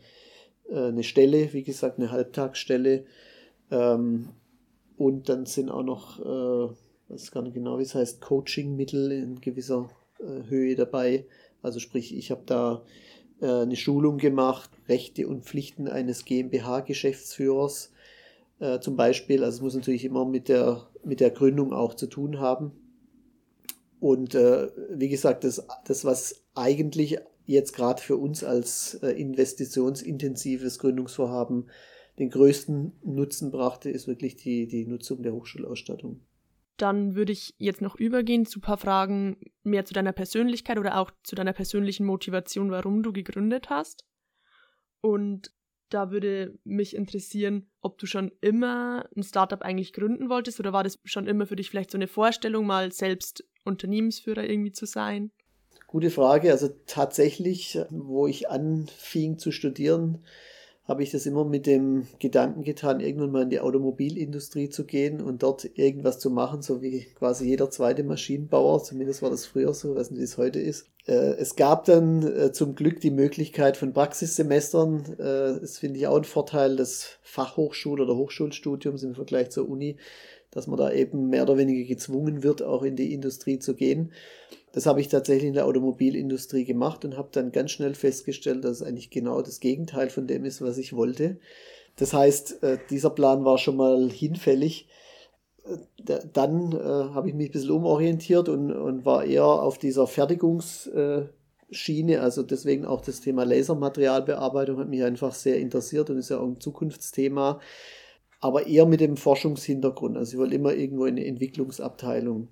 äh, 0.69 0.89
eine 0.89 1.05
Stelle, 1.05 1.53
wie 1.55 1.63
gesagt, 1.63 1.99
eine 1.99 2.11
Halbtagsstelle. 2.11 3.05
Ähm, 3.71 4.29
und 4.99 5.29
dann 5.29 5.47
sind 5.47 5.71
auch 5.71 5.83
noch, 5.83 6.21
äh, 6.21 6.75
weiß 7.09 7.31
gar 7.31 7.43
nicht 7.43 7.55
genau, 7.55 7.79
wie 7.79 7.83
es 7.83 7.95
heißt, 7.95 8.21
Coachingmittel 8.21 9.11
in 9.13 9.41
gewisser 9.41 9.89
äh, 10.19 10.49
Höhe 10.49 10.77
dabei. 10.77 11.27
Also 11.63 11.81
sprich, 11.81 12.15
ich 12.15 12.31
habe 12.31 12.43
da 12.45 12.83
äh, 13.41 13.47
eine 13.47 13.77
Schulung 13.77 14.19
gemacht, 14.19 14.71
Rechte 14.89 15.29
und 15.29 15.45
Pflichten 15.45 15.89
eines 15.89 16.25
GmbH-Geschäftsführers 16.27 17.91
äh, 18.61 18.81
zum 18.81 18.97
Beispiel. 18.97 19.45
Also 19.45 19.57
es 19.57 19.63
muss 19.63 19.75
natürlich 19.75 20.05
immer 20.05 20.25
mit 20.25 20.49
der, 20.49 20.89
mit 21.05 21.21
der 21.21 21.31
Gründung 21.31 21.73
auch 21.73 21.95
zu 21.95 22.07
tun 22.07 22.39
haben. 22.39 22.73
Und 24.07 24.37
äh, 24.37 24.69
wie 24.91 25.09
gesagt, 25.09 25.43
das, 25.43 25.67
das, 25.85 26.05
was 26.05 26.47
eigentlich 26.55 27.19
jetzt 27.45 27.73
gerade 27.73 28.01
für 28.01 28.17
uns 28.17 28.45
als 28.45 28.95
äh, 29.03 29.11
investitionsintensives 29.11 30.79
Gründungsvorhaben 30.79 31.69
den 32.17 32.31
größten 32.31 33.01
Nutzen 33.03 33.51
brachte, 33.51 33.91
ist 33.91 34.07
wirklich 34.07 34.37
die, 34.37 34.69
die 34.69 34.87
Nutzung 34.87 35.25
der 35.25 35.33
Hochschulausstattung. 35.33 36.21
Dann 36.77 37.17
würde 37.17 37.33
ich 37.33 37.57
jetzt 37.59 37.83
noch 37.83 37.97
übergehen 37.97 38.47
zu 38.47 38.61
ein 38.61 38.63
paar 38.63 38.79
Fragen 38.79 39.41
mehr 39.65 39.85
zu 39.87 39.93
deiner 39.93 40.13
Persönlichkeit 40.13 40.79
oder 40.79 41.01
auch 41.01 41.11
zu 41.25 41.35
deiner 41.35 41.53
persönlichen 41.53 42.07
Motivation, 42.07 42.71
warum 42.71 43.03
du 43.03 43.13
gegründet 43.13 43.71
hast. 43.71 44.05
Und 45.01 45.51
da 45.89 46.13
würde 46.13 46.57
mich 46.63 46.95
interessieren, 46.95 47.73
ob 47.81 47.99
du 47.99 48.07
schon 48.07 48.31
immer 48.41 49.09
ein 49.17 49.25
Startup 49.25 49.63
eigentlich 49.63 49.93
gründen 49.93 50.29
wolltest 50.29 50.61
oder 50.61 50.73
war 50.73 50.85
das 50.85 51.01
schon 51.03 51.27
immer 51.27 51.49
für 51.49 51.57
dich 51.57 51.71
vielleicht 51.71 51.91
so 51.91 51.99
eine 51.99 52.07
Vorstellung, 52.07 52.67
mal 52.67 52.93
selbst 52.93 53.45
Unternehmensführer 53.67 54.45
irgendwie 54.45 54.73
zu 54.73 54.87
sein? 54.87 55.31
Gute 55.87 56.11
Frage. 56.11 56.51
Also 56.51 56.69
tatsächlich, 56.87 57.79
wo 57.91 58.27
ich 58.27 58.51
anfing 58.51 59.39
zu 59.39 59.53
studieren, 59.53 60.25
habe 60.85 61.03
ich 61.03 61.11
das 61.11 61.27
immer 61.27 61.45
mit 61.45 61.67
dem 61.67 62.07
Gedanken 62.21 62.63
getan, 62.63 63.01
irgendwann 63.01 63.33
mal 63.33 63.43
in 63.43 63.51
die 63.51 63.61
Automobilindustrie 63.61 64.69
zu 64.69 64.85
gehen 64.85 65.21
und 65.21 65.43
dort 65.43 65.69
irgendwas 65.77 66.19
zu 66.21 66.31
machen, 66.31 66.63
so 66.63 66.81
wie 66.81 67.07
quasi 67.17 67.47
jeder 67.47 67.71
zweite 67.71 68.05
Maschinenbauer. 68.05 68.83
Zumindest 68.85 69.23
war 69.23 69.31
das 69.31 69.47
früher 69.47 69.75
so, 69.75 69.97
weiß 69.97 70.11
nicht, 70.11 70.21
wie 70.21 70.25
es 70.25 70.39
heute 70.39 70.61
ist. 70.61 70.89
Äh, 71.07 71.35
es 71.39 71.57
gab 71.57 71.85
dann 71.85 72.23
äh, 72.23 72.53
zum 72.53 72.75
Glück 72.75 73.01
die 73.01 73.11
Möglichkeit 73.11 73.77
von 73.77 73.93
Praxissemestern. 73.93 75.05
Äh, 75.19 75.61
das 75.61 75.79
finde 75.79 75.99
ich 75.99 76.07
auch 76.07 76.17
ein 76.17 76.25
Vorteil 76.25 76.77
des 76.77 77.19
Fachhochschul- 77.23 78.01
oder 78.01 78.17
Hochschulstudiums 78.17 79.03
im 79.03 79.15
Vergleich 79.15 79.51
zur 79.51 79.69
Uni, 79.69 79.97
dass 80.51 80.67
man 80.67 80.79
da 80.79 80.93
eben 80.93 81.29
mehr 81.29 81.43
oder 81.45 81.57
weniger 81.57 81.87
gezwungen 81.87 82.43
wird, 82.43 82.63
auch 82.63 82.83
in 82.83 82.97
die 82.97 83.13
Industrie 83.13 83.59
zu 83.59 83.75
gehen. 83.75 84.13
Das 84.73 84.87
habe 84.87 85.01
ich 85.01 85.09
tatsächlich 85.09 85.49
in 85.49 85.55
der 85.55 85.67
Automobilindustrie 85.67 86.65
gemacht 86.65 87.05
und 87.05 87.17
habe 87.17 87.29
dann 87.33 87.51
ganz 87.51 87.71
schnell 87.71 87.95
festgestellt, 87.95 88.65
dass 88.65 88.81
es 88.81 88.83
eigentlich 88.83 89.11
genau 89.11 89.41
das 89.41 89.61
Gegenteil 89.61 90.11
von 90.11 90.27
dem 90.27 90.45
ist, 90.45 90.61
was 90.61 90.77
ich 90.77 90.93
wollte. 90.93 91.39
Das 91.97 92.13
heißt, 92.13 92.63
äh, 92.63 92.79
dieser 92.91 93.11
Plan 93.11 93.45
war 93.45 93.57
schon 93.59 93.77
mal 93.77 94.11
hinfällig. 94.11 94.87
Dann 96.33 96.73
äh, 96.73 96.79
habe 96.79 97.29
ich 97.29 97.35
mich 97.35 97.49
ein 97.49 97.53
bisschen 97.53 97.71
umorientiert 97.71 98.49
und, 98.49 98.73
und 98.73 99.05
war 99.05 99.25
eher 99.25 99.45
auf 99.45 99.79
dieser 99.79 100.07
Fertigungsschiene. 100.07 102.21
Also 102.21 102.43
deswegen 102.43 102.85
auch 102.85 103.01
das 103.01 103.21
Thema 103.21 103.45
Lasermaterialbearbeitung 103.45 104.79
hat 104.79 104.89
mich 104.89 105.03
einfach 105.03 105.35
sehr 105.35 105.59
interessiert 105.59 106.11
und 106.11 106.19
ist 106.19 106.31
ja 106.31 106.39
auch 106.39 106.47
ein 106.47 106.61
Zukunftsthema. 106.61 107.61
Aber 108.41 108.67
eher 108.67 108.87
mit 108.87 109.01
dem 109.01 109.17
Forschungshintergrund. 109.17 110.17
Also 110.17 110.35
ich 110.35 110.39
wollte 110.39 110.55
immer 110.55 110.75
irgendwo 110.75 111.07
in 111.07 111.17
eine 111.17 111.27
Entwicklungsabteilung 111.27 112.49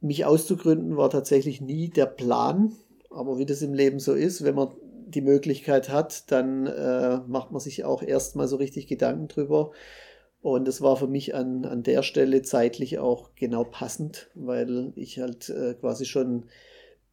mich 0.00 0.24
auszugründen 0.24 0.96
war 0.96 1.10
tatsächlich 1.10 1.60
nie 1.60 1.88
der 1.88 2.06
Plan, 2.06 2.72
aber 3.10 3.38
wie 3.38 3.46
das 3.46 3.62
im 3.62 3.74
Leben 3.74 3.98
so 3.98 4.14
ist, 4.14 4.44
wenn 4.44 4.54
man 4.54 4.68
die 5.08 5.20
Möglichkeit 5.20 5.88
hat, 5.88 6.30
dann 6.32 6.66
äh, 6.66 7.18
macht 7.26 7.52
man 7.52 7.60
sich 7.60 7.84
auch 7.84 8.02
erstmal 8.02 8.48
so 8.48 8.56
richtig 8.56 8.88
Gedanken 8.88 9.28
drüber. 9.28 9.70
Und 10.46 10.68
das 10.68 10.80
war 10.80 10.96
für 10.96 11.08
mich 11.08 11.34
an, 11.34 11.64
an 11.64 11.82
der 11.82 12.04
Stelle 12.04 12.40
zeitlich 12.40 13.00
auch 13.00 13.30
genau 13.34 13.64
passend, 13.64 14.30
weil 14.36 14.92
ich 14.94 15.18
halt 15.18 15.48
äh, 15.48 15.74
quasi 15.74 16.04
schon 16.04 16.44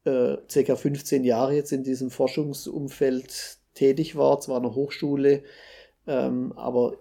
äh, 0.04 0.38
circa 0.48 0.76
15 0.76 1.24
Jahre 1.24 1.56
jetzt 1.56 1.72
in 1.72 1.82
diesem 1.82 2.12
Forschungsumfeld 2.12 3.58
tätig 3.74 4.16
war, 4.16 4.40
zwar 4.40 4.58
an 4.58 4.62
der 4.62 4.76
Hochschule, 4.76 5.42
ähm, 6.06 6.54
aber 6.56 6.98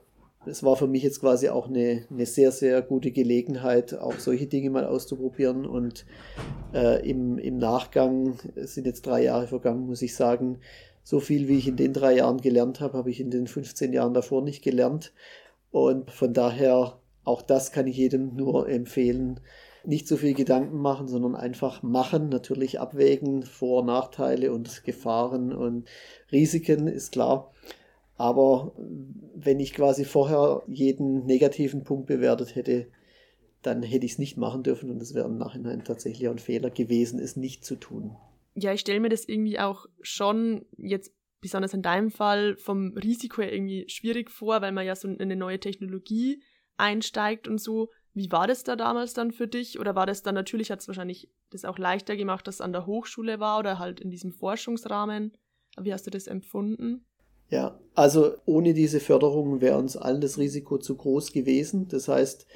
es 0.46 0.62
war 0.62 0.76
für 0.76 0.86
mich 0.86 1.02
jetzt 1.02 1.20
quasi 1.20 1.50
auch 1.50 1.68
eine, 1.68 2.06
eine 2.10 2.24
sehr, 2.24 2.50
sehr 2.50 2.80
gute 2.80 3.10
Gelegenheit, 3.10 3.92
auch 3.92 4.18
solche 4.18 4.46
Dinge 4.46 4.70
mal 4.70 4.86
auszuprobieren. 4.86 5.66
Und 5.66 6.06
äh, 6.72 7.06
im, 7.06 7.36
im 7.36 7.58
Nachgang, 7.58 8.38
es 8.54 8.74
sind 8.74 8.86
jetzt 8.86 9.04
drei 9.04 9.22
Jahre 9.22 9.48
vergangen, 9.48 9.86
muss 9.86 10.00
ich 10.00 10.14
sagen, 10.14 10.60
so 11.04 11.20
viel 11.20 11.46
wie 11.48 11.58
ich 11.58 11.68
in 11.68 11.76
den 11.76 11.92
drei 11.92 12.16
Jahren 12.16 12.40
gelernt 12.40 12.80
habe, 12.80 12.96
habe 12.96 13.10
ich 13.10 13.20
in 13.20 13.30
den 13.30 13.46
15 13.46 13.92
Jahren 13.92 14.14
davor 14.14 14.40
nicht 14.40 14.64
gelernt. 14.64 15.12
Und 15.72 16.11
von 16.11 16.32
daher, 16.32 17.00
auch 17.24 17.42
das 17.42 17.72
kann 17.72 17.87
ich 17.88 17.96
jedem 17.96 18.37
nur 18.37 18.68
empfehlen. 18.68 19.40
Nicht 19.85 20.06
so 20.06 20.16
viel 20.16 20.35
Gedanken 20.35 20.76
machen, 20.76 21.08
sondern 21.08 21.35
einfach 21.35 21.82
machen, 21.82 22.28
natürlich 22.28 22.78
abwägen, 22.78 23.42
Vor- 23.42 23.85
Nachteile 23.85 24.52
und 24.52 24.85
Gefahren 24.85 25.52
und 25.52 25.88
Risiken, 26.30 26.87
ist 26.87 27.11
klar. 27.11 27.52
Aber 28.16 28.72
wenn 29.35 29.58
ich 29.58 29.74
quasi 29.74 30.04
vorher 30.04 30.62
jeden 30.68 31.26
negativen 31.26 31.82
Punkt 31.82 32.06
bewertet 32.06 32.54
hätte, 32.54 32.87
dann 33.62 33.82
hätte 33.82 34.06
ich 34.06 34.12
es 34.12 34.18
nicht 34.18 34.37
machen 34.37 34.62
dürfen 34.62 34.90
und 34.90 35.00
es 35.02 35.14
wäre 35.14 35.26
im 35.26 35.38
Nachhinein 35.38 35.85
tatsächlich 35.85 36.28
ein 36.28 36.38
Fehler 36.38 36.70
gewesen, 36.70 37.18
es 37.18 37.37
nicht 37.37 37.64
zu 37.64 37.76
tun. 37.76 38.14
Ja, 38.54 38.72
ich 38.72 38.80
stelle 38.80 39.00
mir 39.00 39.08
das 39.08 39.24
irgendwie 39.26 39.58
auch 39.58 39.87
schon 40.02 40.66
jetzt 40.76 41.12
besonders 41.42 41.74
in 41.74 41.83
deinem 41.83 42.11
Fall 42.11 42.57
vom 42.57 42.96
Risiko 42.96 43.42
her 43.42 43.52
irgendwie 43.52 43.85
schwierig 43.88 44.31
vor, 44.31 44.62
weil 44.62 44.72
man 44.72 44.87
ja 44.87 44.96
so 44.96 45.09
in 45.09 45.20
eine 45.20 45.37
neue 45.37 45.61
Technologie 45.61 46.42
einsteigt 46.78 47.46
und 47.46 47.61
so. 47.61 47.90
Wie 48.14 48.31
war 48.31 48.46
das 48.46 48.62
da 48.62 48.76
damals 48.76 49.12
dann 49.12 49.33
für 49.33 49.48
dich? 49.48 49.78
Oder 49.78 49.94
war 49.94 50.07
das 50.07 50.22
dann 50.22 50.35
natürlich, 50.35 50.70
hat 50.70 50.81
es 50.81 50.88
wahrscheinlich 50.88 51.28
das 51.50 51.64
auch 51.64 51.78
leichter 51.78 52.16
gemacht, 52.16 52.46
dass 52.46 52.57
es 52.57 52.61
an 52.61 52.72
der 52.72 52.87
Hochschule 52.87 53.40
war 53.40 53.59
oder 53.59 53.78
halt 53.78 54.00
in 54.00 54.11
diesem 54.11 54.33
Forschungsrahmen? 54.33 55.37
Wie 55.81 55.92
hast 55.92 56.07
du 56.07 56.11
das 56.11 56.26
empfunden? 56.26 57.05
Ja, 57.48 57.78
also 57.94 58.35
ohne 58.46 58.72
diese 58.72 59.00
Förderung 59.00 59.61
wäre 59.61 59.78
uns 59.78 59.96
allen 59.96 60.20
das 60.20 60.38
Risiko 60.38 60.78
zu 60.78 60.96
groß 60.96 61.33
gewesen. 61.33 61.88
Das 61.88 62.09
heißt, 62.09 62.46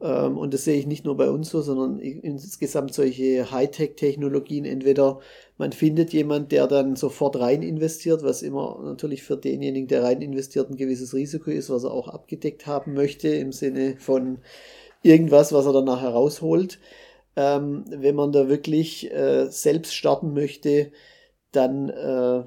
und 0.00 0.54
das 0.54 0.64
sehe 0.64 0.78
ich 0.78 0.86
nicht 0.86 1.04
nur 1.04 1.16
bei 1.16 1.28
uns 1.30 1.50
so, 1.50 1.60
sondern 1.60 1.98
insgesamt 1.98 2.94
solche 2.94 3.50
Hightech-Technologien. 3.50 4.64
Entweder 4.64 5.20
man 5.58 5.72
findet 5.72 6.14
jemand, 6.14 6.52
der 6.52 6.66
dann 6.66 6.96
sofort 6.96 7.38
rein 7.38 7.62
investiert, 7.62 8.22
was 8.22 8.40
immer 8.40 8.80
natürlich 8.82 9.22
für 9.22 9.36
denjenigen, 9.36 9.88
der 9.88 10.02
rein 10.02 10.22
investiert, 10.22 10.70
ein 10.70 10.76
gewisses 10.76 11.12
Risiko 11.12 11.50
ist, 11.50 11.68
was 11.68 11.84
er 11.84 11.92
auch 11.92 12.08
abgedeckt 12.08 12.66
haben 12.66 12.94
möchte, 12.94 13.28
im 13.28 13.52
Sinne 13.52 13.96
von 13.98 14.38
irgendwas, 15.02 15.52
was 15.52 15.66
er 15.66 15.74
danach 15.74 16.00
herausholt. 16.00 16.78
Ähm, 17.36 17.84
wenn 17.88 18.14
man 18.14 18.32
da 18.32 18.48
wirklich 18.48 19.12
äh, 19.12 19.50
selbst 19.50 19.94
starten 19.94 20.32
möchte, 20.32 20.92
dann 21.52 21.90
äh, 21.90 22.44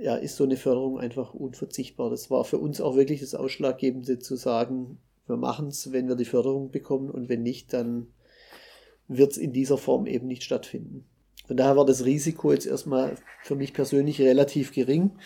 ja, 0.00 0.16
ist 0.16 0.36
so 0.36 0.44
eine 0.44 0.56
Förderung 0.56 0.98
einfach 0.98 1.34
unverzichtbar. 1.34 2.10
Das 2.10 2.30
war 2.30 2.44
für 2.44 2.58
uns 2.58 2.80
auch 2.80 2.96
wirklich 2.96 3.20
das 3.20 3.34
Ausschlaggebende 3.34 4.18
zu 4.18 4.36
sagen, 4.36 4.98
wir 5.26 5.36
machen 5.36 5.68
es, 5.68 5.92
wenn 5.92 6.08
wir 6.08 6.16
die 6.16 6.24
Förderung 6.24 6.70
bekommen 6.70 7.10
und 7.10 7.28
wenn 7.28 7.42
nicht, 7.42 7.72
dann 7.72 8.08
wird 9.08 9.32
es 9.32 9.38
in 9.38 9.52
dieser 9.52 9.78
Form 9.78 10.06
eben 10.06 10.26
nicht 10.26 10.42
stattfinden. 10.42 11.06
Von 11.46 11.56
daher 11.56 11.76
war 11.76 11.86
das 11.86 12.04
Risiko 12.04 12.52
jetzt 12.52 12.66
erstmal 12.66 13.16
für 13.42 13.56
mich 13.56 13.72
persönlich 13.72 14.20
relativ 14.20 14.72
gering. 14.72 15.18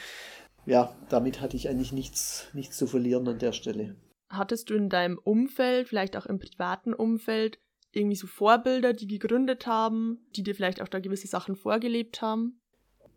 Ja, 0.65 0.97
damit 1.09 1.41
hatte 1.41 1.57
ich 1.57 1.69
eigentlich 1.69 1.93
nichts, 1.93 2.49
nichts 2.53 2.77
zu 2.77 2.87
verlieren 2.87 3.29
an 3.29 3.39
der 3.39 3.53
Stelle. 3.53 3.97
Hattest 4.29 4.71
du 4.71 4.75
in 4.75 4.89
deinem 4.89 5.19
Umfeld, 5.23 5.89
vielleicht 5.89 6.17
auch 6.17 6.27
im 6.27 6.39
privaten 6.39 6.95
Umfeld, 6.95 7.59
irgendwie 7.93 8.17
so 8.17 8.27
Vorbilder, 8.27 8.93
die 8.93 9.07
gegründet 9.07 9.67
haben, 9.67 10.27
die 10.35 10.43
dir 10.43 10.55
vielleicht 10.55 10.83
auch 10.83 10.89
da 10.89 10.99
gewisse 10.99 11.29
Sachen 11.29 11.55
vorgelebt 11.55 12.21
haben? 12.21 12.61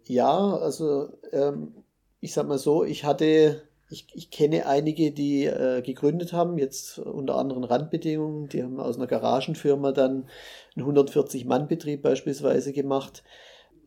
Ja, 0.06 0.38
also 0.38 1.10
ähm, 1.32 1.84
ich 2.20 2.34
sag 2.34 2.48
mal 2.48 2.58
so, 2.58 2.84
ich 2.84 3.04
hatte, 3.04 3.64
ich, 3.90 4.08
ich 4.14 4.30
kenne 4.30 4.68
einige, 4.68 5.12
die 5.12 5.46
äh, 5.46 5.82
gegründet 5.82 6.32
haben, 6.32 6.58
jetzt 6.58 7.00
unter 7.00 7.36
anderen 7.36 7.64
Randbedingungen. 7.64 8.48
Die 8.48 8.64
haben 8.64 8.80
aus 8.80 8.98
einer 8.98 9.08
Garagenfirma 9.08 9.92
dann 9.92 10.28
einen 10.76 10.86
140-Mann-Betrieb 10.86 12.02
beispielsweise 12.02 12.72
gemacht. 12.72 13.24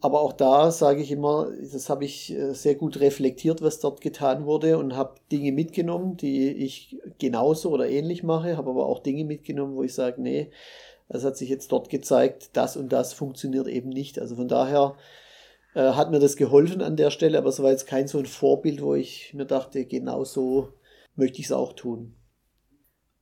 Aber 0.01 0.21
auch 0.21 0.33
da 0.33 0.73
sage 0.73 1.01
ich 1.01 1.13
immer, 1.13 1.49
das 1.61 1.89
habe 1.89 2.05
ich 2.05 2.33
äh, 2.33 2.55
sehr 2.55 2.75
gut 2.75 2.99
reflektiert, 2.99 3.63
was 3.63 3.79
dort 3.79 4.01
getan 4.01 4.45
wurde 4.45 4.77
und 4.79 4.97
habe 4.97 5.15
Dinge 5.31 5.53
mitgenommen, 5.53 6.17
die 6.17 6.51
ich 6.51 6.99
genauso 7.19 7.71
oder 7.71 7.89
ähnlich 7.89 8.25
mache, 8.25 8.57
habe 8.57 8.71
aber 8.71 8.87
auch 8.87 8.99
Dinge 8.99 9.25
mitgenommen, 9.25 9.77
wo 9.77 9.85
ich 9.85 9.95
sage, 9.95 10.21
nee, 10.21 10.51
das 11.09 11.25
hat 11.25 11.37
sich 11.37 11.49
jetzt 11.49 11.71
dort 11.71 11.89
gezeigt, 11.89 12.51
das 12.55 12.77
und 12.77 12.93
das 12.93 13.13
funktioniert 13.13 13.69
eben 13.69 13.91
nicht. 13.91 14.19
Also 14.19 14.35
von 14.35 14.49
daher 14.49 14.97
äh, 15.75 15.93
hat 15.93 16.11
mir 16.11 16.19
das 16.19 16.37
geholfen 16.37 16.83
an 16.83 16.97
der 16.97 17.11
Stelle, 17.11 17.39
aber 17.39 17.49
es 17.49 17.63
war 17.63 17.71
jetzt 17.71 17.87
kein 17.87 18.09
so 18.09 18.19
ein 18.19 18.27
Vorbild, 18.27 18.83
wo 18.83 18.95
ich 18.95 19.33
mir 19.35 19.47
dachte, 19.47 19.85
genau 19.87 20.25
so 20.25 20.73
möchte 21.17 21.41
ich 21.41 21.47
es 21.47 21.53
auch 21.53 21.73
tun. 21.73 22.15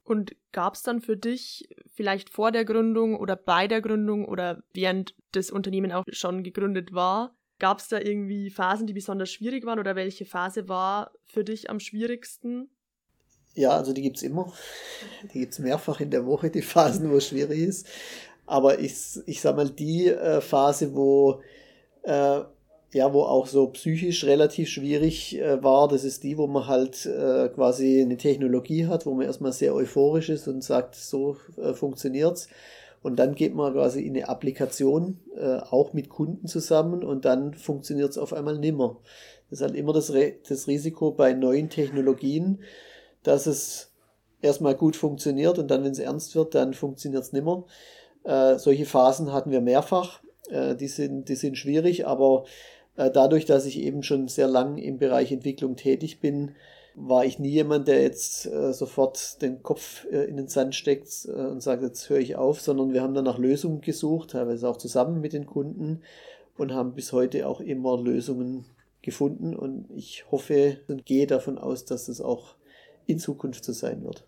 Und 0.03 0.35
gab 0.53 0.75
es 0.75 0.83
dann 0.83 1.01
für 1.01 1.17
dich 1.17 1.69
vielleicht 1.95 2.31
vor 2.31 2.51
der 2.51 2.65
Gründung 2.65 3.17
oder 3.17 3.37
bei 3.37 3.69
der 3.69 3.81
Gründung 3.81 4.25
oder 4.25 4.63
während 4.75 5.15
das 5.33 5.51
Unternehmen 5.51 5.93
auch 5.93 6.05
schon 6.11 6.43
gegründet 6.43 6.93
war, 6.93 7.37
gab 7.61 7.79
es 7.79 7.89
da 7.89 8.01
irgendwie 8.01 8.51
Phasen, 8.51 8.89
die 8.89 8.93
besonders 8.93 9.31
schwierig 9.31 9.65
waren 9.67 9.79
oder 9.79 9.95
welche 9.95 10.25
Phase 10.25 10.69
war 10.69 11.13
für 11.27 11.45
dich 11.45 11.71
am 11.71 11.79
schwierigsten? 11.79 12.71
Ja, 13.55 13.71
also 13.71 13.93
die 13.93 14.03
gibt 14.03 14.17
es 14.17 14.23
immer. 14.23 14.53
Die 15.33 15.41
gibt 15.41 15.53
es 15.53 15.59
mehrfach 15.61 16.01
in 16.01 16.11
der 16.11 16.27
Woche, 16.27 16.51
die 16.51 16.63
Phasen, 16.63 17.11
wo 17.11 17.17
es 17.17 17.29
schwierig 17.29 17.61
ist. 17.61 17.87
Aber 18.47 18.81
ich, 18.81 18.95
ich 19.27 19.41
sag 19.41 19.55
mal, 19.55 19.71
die 19.71 20.09
äh, 20.09 20.41
Phase, 20.41 20.95
wo 20.95 21.43
äh, 22.03 22.41
ja, 22.93 23.13
wo 23.13 23.23
auch 23.23 23.47
so 23.47 23.69
psychisch 23.69 24.25
relativ 24.25 24.69
schwierig 24.69 25.39
äh, 25.39 25.63
war, 25.63 25.87
das 25.87 26.03
ist 26.03 26.25
die, 26.25 26.37
wo 26.37 26.47
man 26.47 26.67
halt 26.67 27.07
äh, 27.07 27.49
quasi 27.49 28.01
eine 28.03 28.17
Technologie 28.17 28.87
hat, 28.87 29.07
wo 29.07 29.15
man 29.15 29.27
erstmal 29.27 29.53
sehr 29.53 29.75
euphorisch 29.75 30.29
ist 30.29 30.49
und 30.49 30.65
sagt, 30.65 30.97
so 30.97 31.37
äh, 31.57 31.73
funktioniert's. 31.73 32.49
Und 33.03 33.17
dann 33.19 33.35
geht 33.35 33.55
man 33.55 33.73
quasi 33.73 34.03
in 34.03 34.17
eine 34.17 34.29
Applikation, 34.29 35.21
äh, 35.37 35.59
auch 35.59 35.93
mit 35.93 36.11
Kunden 36.11 36.49
zusammen 36.49 37.03
und 37.03 37.25
dann 37.25 37.55
funktioniert's 37.55 38.19
auf 38.19 38.33
einmal 38.33 38.59
nimmer. 38.59 38.99
Das 39.49 39.61
ist 39.61 39.67
halt 39.67 39.75
immer 39.75 39.93
das, 39.93 40.13
Re 40.13 40.35
das 40.49 40.67
Risiko 40.67 41.13
bei 41.13 41.33
neuen 41.33 41.71
Technologien, 41.71 42.59
dass 43.23 43.47
es 43.47 43.93
erstmal 44.43 44.75
gut 44.75 44.97
funktioniert 44.97 45.59
und 45.59 45.71
dann, 45.71 45.85
wenn 45.85 45.93
es 45.93 45.99
ernst 45.99 46.35
wird, 46.35 46.55
dann 46.55 46.75
funktioniert's 46.75 47.33
nimmer. 47.33 47.65
Äh, 48.25 48.59
solche 48.59 48.85
Phasen 48.85 49.33
hatten 49.33 49.51
wir 49.51 49.61
mehrfach. 49.61 50.21
Äh, 50.51 50.77
die, 50.77 50.89
sind, 50.89 51.29
die 51.29 51.37
sind 51.37 51.57
schwierig, 51.57 52.07
aber 52.07 52.45
äh, 52.97 53.11
dadurch, 53.11 53.45
dass 53.45 53.67
ich 53.67 53.79
eben 53.81 54.03
schon 54.03 54.29
sehr 54.29 54.49
lang 54.49 54.79
im 54.79 54.99
Bereich 54.99 55.33
Entwicklung 55.33 55.77
tätig 55.77 56.21
bin, 56.21 56.53
war 56.95 57.25
ich 57.25 57.39
nie 57.39 57.51
jemand, 57.51 57.89
der 57.89 58.03
jetzt 58.03 58.47
äh, 58.47 58.73
sofort 58.73 59.41
den 59.43 59.63
Kopf 59.63 60.07
äh, 60.11 60.25
in 60.25 60.37
den 60.37 60.49
Sand 60.49 60.75
steckt 60.75 61.27
äh, 61.27 61.31
und 61.31 61.63
sagt, 61.63 61.83
jetzt 61.83 62.11
höre 62.11 62.19
ich 62.19 62.37
auf, 62.37 62.61
sondern 62.61 62.93
wir 62.93 63.03
haben 63.03 63.15
dann 63.15 63.25
nach 63.25 63.39
Lösungen 63.39 63.81
gesucht, 63.81 64.31
teilweise 64.31 64.69
auch 64.69 64.77
zusammen 64.77 65.21
mit 65.21 65.33
den 65.33 65.47
Kunden 65.47 66.03
und 66.57 66.75
haben 66.75 66.95
bis 66.95 67.13
heute 67.13 67.47
auch 67.47 67.61
immer 67.61 68.01
Lösungen 68.01 68.67
gefunden 69.03 69.55
und 69.55 69.91
ich 69.95 70.31
hoffe 70.31 70.81
und 70.89 71.07
gehe 71.07 71.27
davon 71.27 71.59
aus, 71.59 71.85
dass 71.85 72.07
das 72.07 72.21
auch 72.21 72.57
in 73.07 73.19
Zukunft 73.19 73.65
so 73.65 73.73
sein 73.73 74.05
wird. 74.05 74.27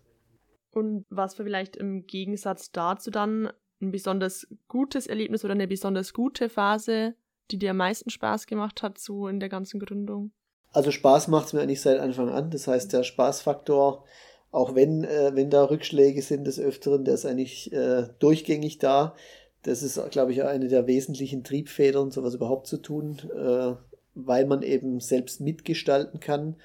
Und 0.71 1.05
was 1.09 1.35
für 1.35 1.43
vielleicht 1.43 1.75
im 1.75 2.07
Gegensatz 2.07 2.71
dazu 2.71 3.11
dann 3.11 3.51
ein 3.83 3.91
besonders 3.91 4.47
gutes 4.67 5.07
Erlebnis 5.07 5.43
oder 5.43 5.53
eine 5.53 5.67
besonders 5.67 6.13
gute 6.13 6.49
Phase, 6.49 7.15
die 7.51 7.59
dir 7.59 7.71
am 7.71 7.77
meisten 7.77 8.09
Spaß 8.09 8.47
gemacht 8.47 8.81
hat, 8.81 8.97
so 8.97 9.27
in 9.27 9.39
der 9.39 9.49
ganzen 9.49 9.79
Gründung? 9.79 10.31
Also 10.71 10.91
Spaß 10.91 11.27
macht 11.27 11.47
es 11.47 11.53
mir 11.53 11.61
eigentlich 11.61 11.81
seit 11.81 11.99
Anfang 11.99 12.29
an. 12.29 12.49
Das 12.49 12.67
heißt, 12.67 12.91
der 12.93 13.03
Spaßfaktor, 13.03 14.03
auch 14.51 14.75
wenn, 14.75 15.03
äh, 15.03 15.31
wenn 15.35 15.49
da 15.49 15.65
Rückschläge 15.65 16.21
sind 16.21 16.45
des 16.45 16.59
Öfteren, 16.59 17.05
der 17.05 17.13
ist 17.13 17.25
eigentlich 17.25 17.71
äh, 17.71 18.07
durchgängig 18.19 18.79
da. 18.79 19.15
Das 19.61 19.83
ist, 19.83 19.99
glaube 20.11 20.31
ich, 20.31 20.43
eine 20.43 20.67
der 20.67 20.87
wesentlichen 20.87 21.43
Triebfedern, 21.43 22.11
sowas 22.11 22.33
überhaupt 22.33 22.67
zu 22.67 22.77
tun, 22.77 23.17
äh, 23.33 23.75
weil 24.15 24.45
man 24.45 24.61
eben 24.61 24.99
selbst 24.99 25.41
mitgestalten 25.41 26.19
kann. 26.19 26.57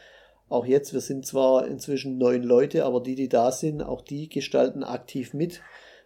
Auch 0.49 0.65
jetzt, 0.65 0.95
wir 0.95 1.01
sind 1.01 1.27
zwar 1.27 1.67
inzwischen 1.67 2.17
neun 2.17 2.43
Leute, 2.43 2.85
aber 2.85 3.03
die, 3.03 3.15
die 3.15 3.29
da 3.29 3.53
sind, 3.53 3.83
auch 3.83 4.01
die 4.01 4.29
gestalten 4.29 4.83
aktiv 4.83 5.35
mit. 5.35 5.61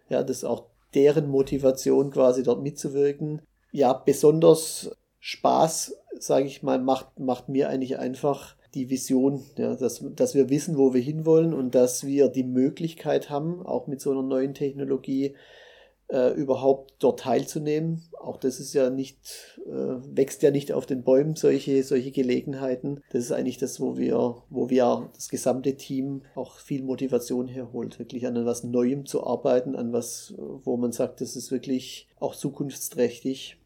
Ja, 0.09 0.22
das 0.22 0.38
ist 0.38 0.44
auch 0.44 0.66
deren 0.95 1.29
Motivation 1.29 2.11
quasi 2.11 2.43
dort 2.43 2.63
mitzuwirken. 2.63 3.43
Ja, 3.71 3.93
besonders 3.93 4.97
Spaß, 5.21 5.97
sage 6.19 6.47
ich 6.47 6.63
mal, 6.63 6.79
macht, 6.79 7.19
macht 7.19 7.49
mir 7.49 7.69
eigentlich 7.69 7.99
einfach 7.99 8.57
die 8.75 8.91
Vision, 8.91 9.43
ja, 9.57 9.75
dass, 9.75 10.05
dass 10.15 10.35
wir 10.35 10.49
wissen, 10.49 10.77
wo 10.77 10.95
wir 10.95 11.01
hinwollen 11.01 11.53
und 11.53 11.75
dass 11.75 12.07
wir 12.07 12.29
die 12.29 12.45
Möglichkeit 12.45 13.31
haben, 13.31 13.65
auch 13.65 13.87
mit 13.87 14.01
so 14.01 14.11
einer 14.11 14.23
neuen 14.23 14.55
Technologie 14.55 15.35
äh, 16.12 16.31
überhaupt 16.35 16.94
dort 16.98 17.20
teilzunehmen. 17.20 18.03
Auch 18.20 18.37
das 18.37 18.61
ist 18.61 18.75
ja 18.75 18.90
nicht, 18.90 19.16
äh, 19.66 19.96
wächst 20.14 20.42
ja 20.42 20.51
nicht 20.51 20.72
auf 20.72 20.85
den 20.85 21.03
Bäumen, 21.03 21.37
solche, 21.37 21.83
solche 21.83 22.11
Gelegenheiten. 22.11 23.03
Das 23.11 23.25
ist 23.25 23.33
eigentlich 23.33 23.57
das, 23.57 23.81
wo 23.81 23.96
wir, 23.96 24.37
wo 24.51 24.68
wir 24.68 25.11
das 25.14 25.31
gesamte 25.31 25.75
Team 25.77 26.22
auch 26.35 26.59
viel 26.59 26.83
Motivation 26.83 27.48
herholt, 27.48 27.98
wirklich 27.98 28.27
an 28.27 28.37
etwas 28.37 28.62
Neuem 28.62 29.07
zu 29.07 29.27
arbeiten, 29.27 29.75
an 29.75 29.92
was, 29.92 30.35
wo 30.37 30.77
man 30.77 30.92
sagt, 30.92 31.22
das 31.22 31.35
ist 31.35 31.51
wirklich 31.51 32.09
auch 32.20 32.35
zukunftsträchtig 32.35 33.57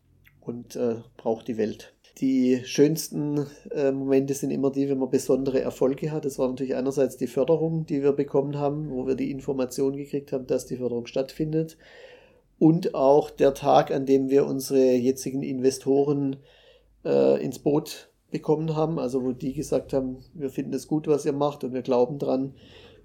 und 0.40 0.76
äh, 0.76 0.96
braucht 1.16 1.48
die 1.48 1.58
Welt. 1.58 1.94
Die 2.20 2.62
schönsten 2.64 3.46
äh, 3.72 3.90
Momente 3.90 4.32
sind 4.32 4.50
immer 4.50 4.70
die, 4.70 4.88
wenn 4.88 4.98
man 4.98 5.10
besondere 5.10 5.60
Erfolge 5.60 6.12
hat. 6.12 6.24
Das 6.24 6.38
war 6.38 6.48
natürlich 6.48 6.76
einerseits 6.76 7.18
die 7.18 7.26
Förderung, 7.26 7.84
die 7.84 8.02
wir 8.02 8.12
bekommen 8.12 8.56
haben, 8.56 8.90
wo 8.90 9.06
wir 9.06 9.16
die 9.16 9.30
Information 9.30 9.96
gekriegt 9.96 10.32
haben, 10.32 10.46
dass 10.46 10.64
die 10.64 10.76
Förderung 10.76 11.06
stattfindet 11.06 11.76
und 12.58 12.94
auch 12.94 13.30
der 13.30 13.54
Tag, 13.54 13.90
an 13.90 14.06
dem 14.06 14.30
wir 14.30 14.46
unsere 14.46 14.94
jetzigen 14.94 15.42
Investoren 15.42 16.36
äh, 17.04 17.42
ins 17.42 17.58
Boot 17.58 18.10
bekommen 18.30 18.74
haben, 18.74 18.98
also 18.98 19.22
wo 19.22 19.32
die 19.32 19.52
gesagt 19.52 19.92
haben, 19.92 20.18
wir 20.34 20.50
finden 20.50 20.74
es 20.74 20.88
gut, 20.88 21.06
was 21.06 21.24
ihr 21.24 21.32
macht 21.32 21.64
und 21.64 21.72
wir 21.72 21.82
glauben 21.82 22.18
dran 22.18 22.54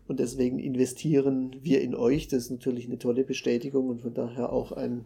und 0.07 0.19
deswegen 0.19 0.59
investieren 0.59 1.55
wir 1.61 1.81
in 1.81 1.95
euch. 1.95 2.27
Das 2.27 2.43
ist 2.43 2.51
natürlich 2.51 2.85
eine 2.85 2.97
tolle 2.97 3.23
Bestätigung 3.23 3.89
und 3.89 4.01
von 4.01 4.13
daher 4.13 4.51
auch 4.51 4.71
ein 4.71 5.05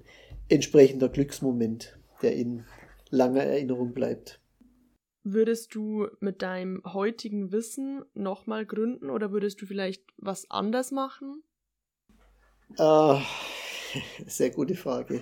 entsprechender 0.49 1.10
Glücksmoment, 1.10 1.97
der 2.21 2.36
in 2.36 2.63
langer 3.10 3.43
Erinnerung 3.43 3.93
bleibt. 3.93 4.39
Würdest 5.23 5.73
du 5.73 6.08
mit 6.19 6.43
deinem 6.43 6.81
heutigen 6.86 7.51
Wissen 7.51 8.05
nochmal 8.13 8.65
gründen 8.65 9.10
oder 9.10 9.31
würdest 9.31 9.62
du 9.62 9.65
vielleicht 9.65 10.03
was 10.17 10.49
anders 10.51 10.91
machen? 10.91 11.43
Äh, 12.77 13.19
Sehr 14.27 14.49
gute 14.49 14.75
Frage. 14.75 15.21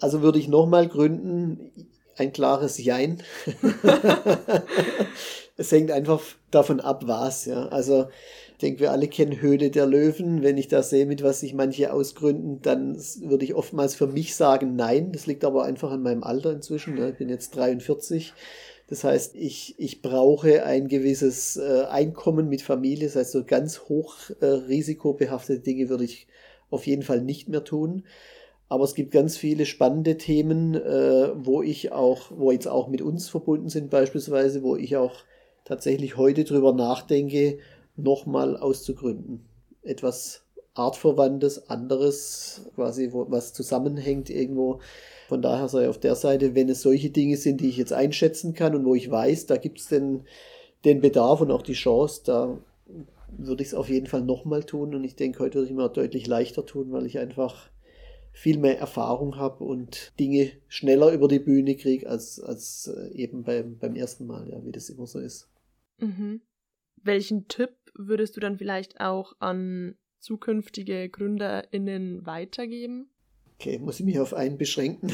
Also 0.00 0.22
würde 0.22 0.38
ich 0.38 0.48
nochmal 0.48 0.88
gründen, 0.88 1.88
ein 2.16 2.32
klares 2.32 2.82
Jein. 2.82 3.22
es 5.56 5.72
hängt 5.72 5.90
einfach 5.90 6.20
davon 6.50 6.80
ab, 6.80 7.02
was. 7.06 7.46
Ja. 7.46 7.68
Also 7.68 8.08
ich 8.52 8.58
denke, 8.58 8.80
wir 8.80 8.92
alle 8.92 9.08
kennen 9.08 9.40
Höhle 9.40 9.70
der 9.70 9.86
Löwen. 9.86 10.42
Wenn 10.42 10.58
ich 10.58 10.68
da 10.68 10.82
sehe, 10.82 11.06
mit 11.06 11.22
was 11.22 11.40
sich 11.40 11.54
manche 11.54 11.92
ausgründen, 11.92 12.60
dann 12.62 12.96
würde 13.22 13.44
ich 13.44 13.54
oftmals 13.54 13.94
für 13.94 14.06
mich 14.06 14.34
sagen, 14.34 14.76
nein. 14.76 15.12
Das 15.12 15.26
liegt 15.26 15.44
aber 15.44 15.64
einfach 15.64 15.90
an 15.90 16.02
meinem 16.02 16.24
Alter 16.24 16.52
inzwischen. 16.52 16.96
Ja. 16.96 17.08
Ich 17.08 17.16
bin 17.16 17.28
jetzt 17.28 17.56
43. 17.56 18.32
Das 18.88 19.04
heißt, 19.04 19.36
ich, 19.36 19.76
ich 19.78 20.02
brauche 20.02 20.64
ein 20.64 20.88
gewisses 20.88 21.56
äh, 21.56 21.84
Einkommen 21.88 22.48
mit 22.48 22.60
Familie. 22.60 23.06
Das 23.06 23.16
heißt, 23.16 23.32
so 23.32 23.44
ganz 23.44 23.82
hoch 23.82 24.16
äh, 24.40 24.46
risikobehaftete 24.46 25.60
Dinge 25.60 25.88
würde 25.88 26.04
ich 26.04 26.26
auf 26.70 26.86
jeden 26.86 27.02
Fall 27.02 27.20
nicht 27.20 27.48
mehr 27.48 27.64
tun. 27.64 28.04
Aber 28.68 28.84
es 28.84 28.94
gibt 28.94 29.10
ganz 29.10 29.36
viele 29.36 29.66
spannende 29.66 30.16
Themen, 30.16 30.74
äh, 30.74 31.30
wo 31.34 31.60
ich 31.60 31.90
auch, 31.90 32.30
wo 32.30 32.52
jetzt 32.52 32.68
auch 32.68 32.88
mit 32.88 33.02
uns 33.02 33.28
verbunden 33.28 33.68
sind, 33.68 33.90
beispielsweise, 33.90 34.62
wo 34.62 34.76
ich 34.76 34.96
auch 34.96 35.16
tatsächlich 35.64 36.16
heute 36.16 36.44
drüber 36.44 36.72
nachdenke, 36.72 37.58
nochmal 37.96 38.56
auszugründen. 38.56 39.44
Etwas 39.82 40.44
artverwandtes, 40.74 41.68
anderes, 41.68 42.70
quasi, 42.74 43.12
wo, 43.12 43.26
was 43.28 43.52
zusammenhängt 43.52 44.30
irgendwo. 44.30 44.78
Von 45.28 45.42
daher 45.42 45.68
sei 45.68 45.88
auf 45.88 45.98
der 45.98 46.14
Seite, 46.14 46.54
wenn 46.54 46.68
es 46.68 46.82
solche 46.82 47.10
Dinge 47.10 47.36
sind, 47.36 47.60
die 47.60 47.68
ich 47.68 47.76
jetzt 47.76 47.92
einschätzen 47.92 48.54
kann 48.54 48.74
und 48.74 48.84
wo 48.84 48.94
ich 48.94 49.10
weiß, 49.10 49.46
da 49.46 49.56
gibt 49.56 49.80
es 49.80 49.88
den, 49.88 50.24
den 50.84 51.00
Bedarf 51.00 51.40
und 51.40 51.50
auch 51.50 51.62
die 51.62 51.72
Chance, 51.72 52.22
da 52.24 52.58
würde 53.36 53.62
ich 53.62 53.68
es 53.68 53.74
auf 53.74 53.88
jeden 53.88 54.06
Fall 54.06 54.22
nochmal 54.22 54.64
tun 54.64 54.94
und 54.94 55.04
ich 55.04 55.16
denke, 55.16 55.40
heute 55.40 55.56
würde 55.56 55.68
ich 55.68 55.74
mir 55.74 55.88
deutlich 55.88 56.26
leichter 56.26 56.64
tun, 56.66 56.92
weil 56.92 57.06
ich 57.06 57.18
einfach 57.18 57.70
viel 58.32 58.58
mehr 58.58 58.78
Erfahrung 58.78 59.36
habe 59.36 59.64
und 59.64 60.12
Dinge 60.18 60.52
schneller 60.68 61.12
über 61.12 61.28
die 61.28 61.40
Bühne 61.40 61.76
kriege 61.76 62.08
als, 62.08 62.40
als 62.40 62.86
äh, 62.86 63.12
eben 63.12 63.42
beim, 63.42 63.78
beim 63.78 63.96
ersten 63.96 64.26
Mal, 64.26 64.48
ja, 64.48 64.64
wie 64.64 64.72
das 64.72 64.88
immer 64.88 65.06
so 65.06 65.18
ist. 65.18 65.48
Mhm. 65.98 66.40
Welchen 67.02 67.48
Tipp 67.48 67.74
würdest 67.94 68.36
du 68.36 68.40
dann 68.40 68.58
vielleicht 68.58 69.00
auch 69.00 69.34
an 69.40 69.96
zukünftige 70.20 71.08
GründerInnen 71.08 72.24
weitergeben? 72.26 73.10
Okay, 73.56 73.78
muss 73.78 74.00
ich 74.00 74.06
mich 74.06 74.18
auf 74.18 74.32
einen 74.32 74.56
beschränken? 74.56 75.12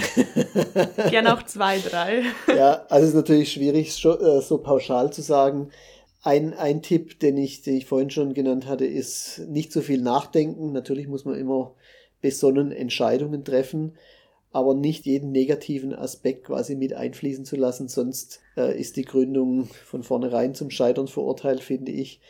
Gerne 1.11 1.35
auch 1.35 1.43
zwei, 1.47 1.79
drei. 1.81 2.23
ja, 2.47 2.87
also 2.89 3.03
es 3.03 3.09
ist 3.09 3.15
natürlich 3.17 3.53
schwierig, 3.53 3.89
äh, 4.05 4.41
so 4.41 4.59
pauschal 4.59 5.13
zu 5.13 5.23
sagen. 5.23 5.71
Ein, 6.27 6.55
ein 6.55 6.83
Tipp, 6.83 7.21
den 7.21 7.37
ich, 7.37 7.63
den 7.63 7.77
ich 7.77 7.87
vorhin 7.87 8.11
schon 8.11 8.35
genannt 8.35 8.67
hatte, 8.67 8.85
ist 8.85 9.43
nicht 9.47 9.73
so 9.73 9.81
viel 9.81 10.03
nachdenken. 10.03 10.73
Natürlich 10.73 11.07
muss 11.07 11.25
man 11.25 11.39
immer 11.39 11.77
besonnen 12.21 12.73
Entscheidungen 12.73 13.45
treffen, 13.45 13.93
aber 14.51 14.75
nicht 14.75 15.07
jeden 15.07 15.31
negativen 15.31 15.95
Aspekt 15.95 16.47
quasi 16.47 16.75
mit 16.75 16.95
einfließen 16.95 17.45
zu 17.45 17.55
lassen, 17.55 17.87
sonst 17.87 18.41
äh, 18.57 18.77
ist 18.77 18.97
die 18.97 19.05
Gründung 19.05 19.67
von 19.85 20.03
vornherein 20.03 20.57
zum 20.57 20.71
Scheitern 20.71 21.07
verurteilt, 21.07 21.61
finde 21.61 21.93
ich. 21.93 22.21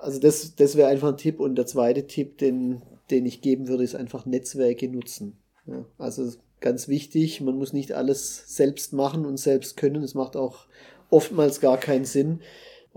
Also 0.00 0.18
das, 0.18 0.56
das 0.56 0.74
wäre 0.74 0.88
einfach 0.88 1.10
ein 1.10 1.16
Tipp. 1.16 1.38
Und 1.38 1.54
der 1.54 1.66
zweite 1.66 2.08
Tipp, 2.08 2.38
den, 2.38 2.82
den 3.08 3.24
ich 3.24 3.40
geben 3.40 3.68
würde, 3.68 3.84
ist 3.84 3.94
einfach 3.94 4.26
Netzwerke 4.26 4.88
nutzen. 4.88 5.38
Ja, 5.64 5.84
also 5.96 6.28
ganz 6.58 6.88
wichtig. 6.88 7.40
Man 7.40 7.56
muss 7.56 7.72
nicht 7.72 7.92
alles 7.92 8.56
selbst 8.56 8.92
machen 8.92 9.24
und 9.24 9.36
selbst 9.36 9.76
können. 9.76 10.02
Es 10.02 10.14
macht 10.14 10.34
auch 10.34 10.66
oftmals 11.08 11.60
gar 11.60 11.78
keinen 11.78 12.04
Sinn. 12.04 12.40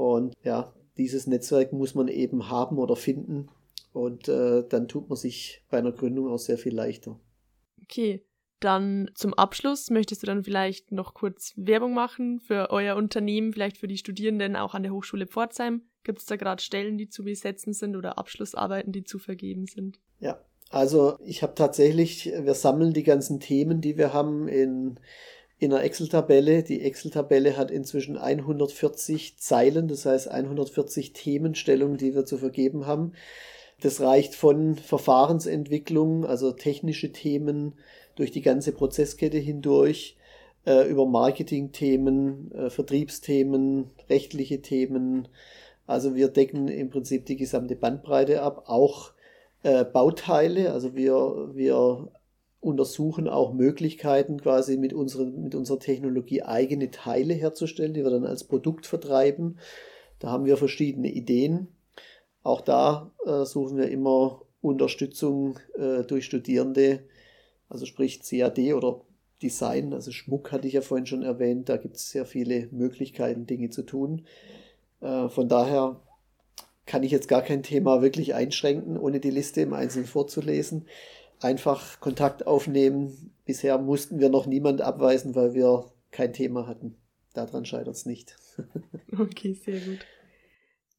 Und 0.02 0.34
ja, 0.44 0.74
dieses 0.98 1.28
Netzwerk 1.28 1.74
muss 1.74 1.94
man 1.94 2.08
eben 2.08 2.50
haben 2.50 2.80
oder 2.80 2.96
finden. 2.96 3.50
Und 3.94 4.28
äh, 4.28 4.64
dann 4.68 4.88
tut 4.88 5.10
man 5.10 5.16
sich 5.16 5.64
bei 5.70 5.78
einer 5.78 5.92
Gründung 5.92 6.28
auch 6.28 6.40
sehr 6.40 6.58
viel 6.58 6.74
leichter. 6.74 7.20
Okay, 7.84 8.26
dann 8.60 9.12
zum 9.14 9.36
Abschluss 9.36 9.92
möchtest 9.92 10.24
du 10.24 10.26
dann 10.26 10.44
vielleicht 10.44 10.92
noch 10.92 11.14
kurz 11.14 11.54
Werbung 11.56 11.94
machen 11.94 12.40
für 12.40 12.72
euer 12.72 12.96
Unternehmen, 12.96 13.54
vielleicht 13.54 13.78
für 13.78 13.88
die 13.88 13.98
Studierenden 13.98 14.56
auch 14.56 14.74
an 14.74 14.82
der 14.82 14.92
Hochschule 14.92 15.28
Pforzheim. 15.28 15.84
Gibt 16.04 16.18
es 16.18 16.26
da 16.26 16.36
gerade 16.36 16.64
Stellen, 16.64 16.98
die 16.98 17.08
zu 17.08 17.24
besetzen 17.24 17.74
sind 17.74 17.96
oder 17.96 18.18
Abschlussarbeiten, 18.18 18.92
die 18.92 19.04
zu 19.04 19.20
vergeben 19.20 19.68
sind? 19.68 20.00
Ja, 20.20 20.44
also 20.72 21.20
ich 21.24 21.44
habe 21.44 21.54
tatsächlich, 21.54 22.26
wir 22.26 22.56
sammeln 22.56 22.94
die 22.94 23.04
ganzen 23.04 23.40
Themen, 23.40 23.82
die 23.82 23.98
wir 23.98 24.14
haben 24.14 24.48
in, 24.48 25.00
in 25.62 25.72
einer 25.72 25.84
Excel-Tabelle. 25.84 26.64
Die 26.64 26.82
Excel-Tabelle 26.82 27.56
hat 27.56 27.70
inzwischen 27.70 28.18
140 28.18 29.38
Zeilen, 29.38 29.88
das 29.88 30.08
heißt 30.08 30.28
140 30.28 31.14
Themenstellungen, 31.14 31.98
die 31.98 32.16
wir 32.16 32.26
zu 32.26 32.40
vergeben 32.40 32.88
haben. 32.88 33.14
Das 33.80 34.02
reicht 34.02 34.34
von 34.34 34.76
Verfahrensentwicklung, 34.76 36.26
also 36.26 36.52
technische 36.52 37.12
Themen 37.12 37.74
durch 38.16 38.32
die 38.32 38.42
ganze 38.42 38.72
Prozesskette 38.72 39.38
hindurch, 39.38 40.18
äh, 40.66 40.90
über 40.90 41.06
Marketingthemen, 41.06 42.52
äh, 42.54 42.70
Vertriebsthemen, 42.72 43.92
rechtliche 44.10 44.64
Themen. 44.64 45.28
Also 45.86 46.16
wir 46.16 46.30
decken 46.30 46.70
im 46.70 46.90
Prinzip 46.90 47.28
die 47.28 47.38
gesamte 47.38 47.76
Bandbreite 47.76 48.42
ab, 48.42 48.64
auch 48.66 49.12
äh, 49.62 49.86
Bauteile. 49.86 50.74
Also 50.74 50.96
wir, 50.96 51.52
wir 51.54 52.10
untersuchen 52.62 53.28
auch 53.28 53.54
Möglichkeiten, 53.54 54.40
quasi 54.40 54.78
mit, 54.78 54.94
unseren, 54.94 55.44
mit 55.44 55.56
unserer 55.56 55.80
Technologie 55.80 56.44
eigene 56.44 56.92
Teile 56.92 57.34
herzustellen, 57.34 57.94
die 57.94 58.04
wir 58.04 58.12
dann 58.12 58.26
als 58.26 58.44
Produkt 58.44 58.86
vertreiben. 58.86 59.58
Da 60.20 60.30
haben 60.30 60.46
wir 60.46 60.58
verschiedene 60.58 61.12
Ideen. 61.12 61.68
Auch 62.44 62.62
da 62.62 63.12
äh, 63.26 63.46
suchen 63.46 63.78
wir 63.78 63.90
immer 63.90 64.44
Unterstützung 64.62 65.60
äh, 65.76 66.04
durch 66.04 66.26
Studierende, 66.26 67.00
also 67.68 67.86
sprich 67.86 68.22
CAD 68.22 68.74
oder 68.74 69.02
Design, 69.42 69.94
also 69.94 70.12
Schmuck 70.12 70.52
hatte 70.52 70.68
ich 70.68 70.76
ja 70.76 70.82
vorhin 70.82 71.08
schon 71.08 71.24
erwähnt, 71.24 71.68
da 71.68 71.78
gibt 71.78 71.96
es 71.96 72.12
sehr 72.12 72.26
viele 72.26 72.68
Möglichkeiten, 72.72 73.48
Dinge 73.48 73.72
zu 73.72 73.82
tun. 73.82 74.26
Äh, 75.02 75.30
von 75.30 75.50
daher 75.50 76.00
kann 76.86 77.04
ich 77.04 77.12
jetzt 77.12 77.28
gar 77.28 77.42
kein 77.42 77.64
Thema 77.64 78.02
wirklich 78.02 78.36
einschränken, 78.36 78.98
ohne 78.98 79.20
die 79.20 79.32
Liste 79.32 79.62
im 79.62 79.74
Einzelnen 79.74 80.08
vorzulesen. 80.08 80.86
Einfach 81.42 82.00
Kontakt 82.00 82.46
aufnehmen. 82.48 83.34
Bisher 83.46 83.78
mussten 83.78 84.20
wir 84.20 84.30
noch 84.30 84.46
niemand 84.46 84.82
abweisen, 84.82 85.36
weil 85.36 85.54
wir 85.54 85.92
kein 86.12 86.34
Thema 86.34 86.68
hatten. 86.68 86.96
Daran 87.34 87.66
scheitert 87.66 87.96
es 87.96 88.06
nicht. 88.06 88.38
okay, 89.20 89.54
sehr 89.54 89.80
gut. 89.80 90.00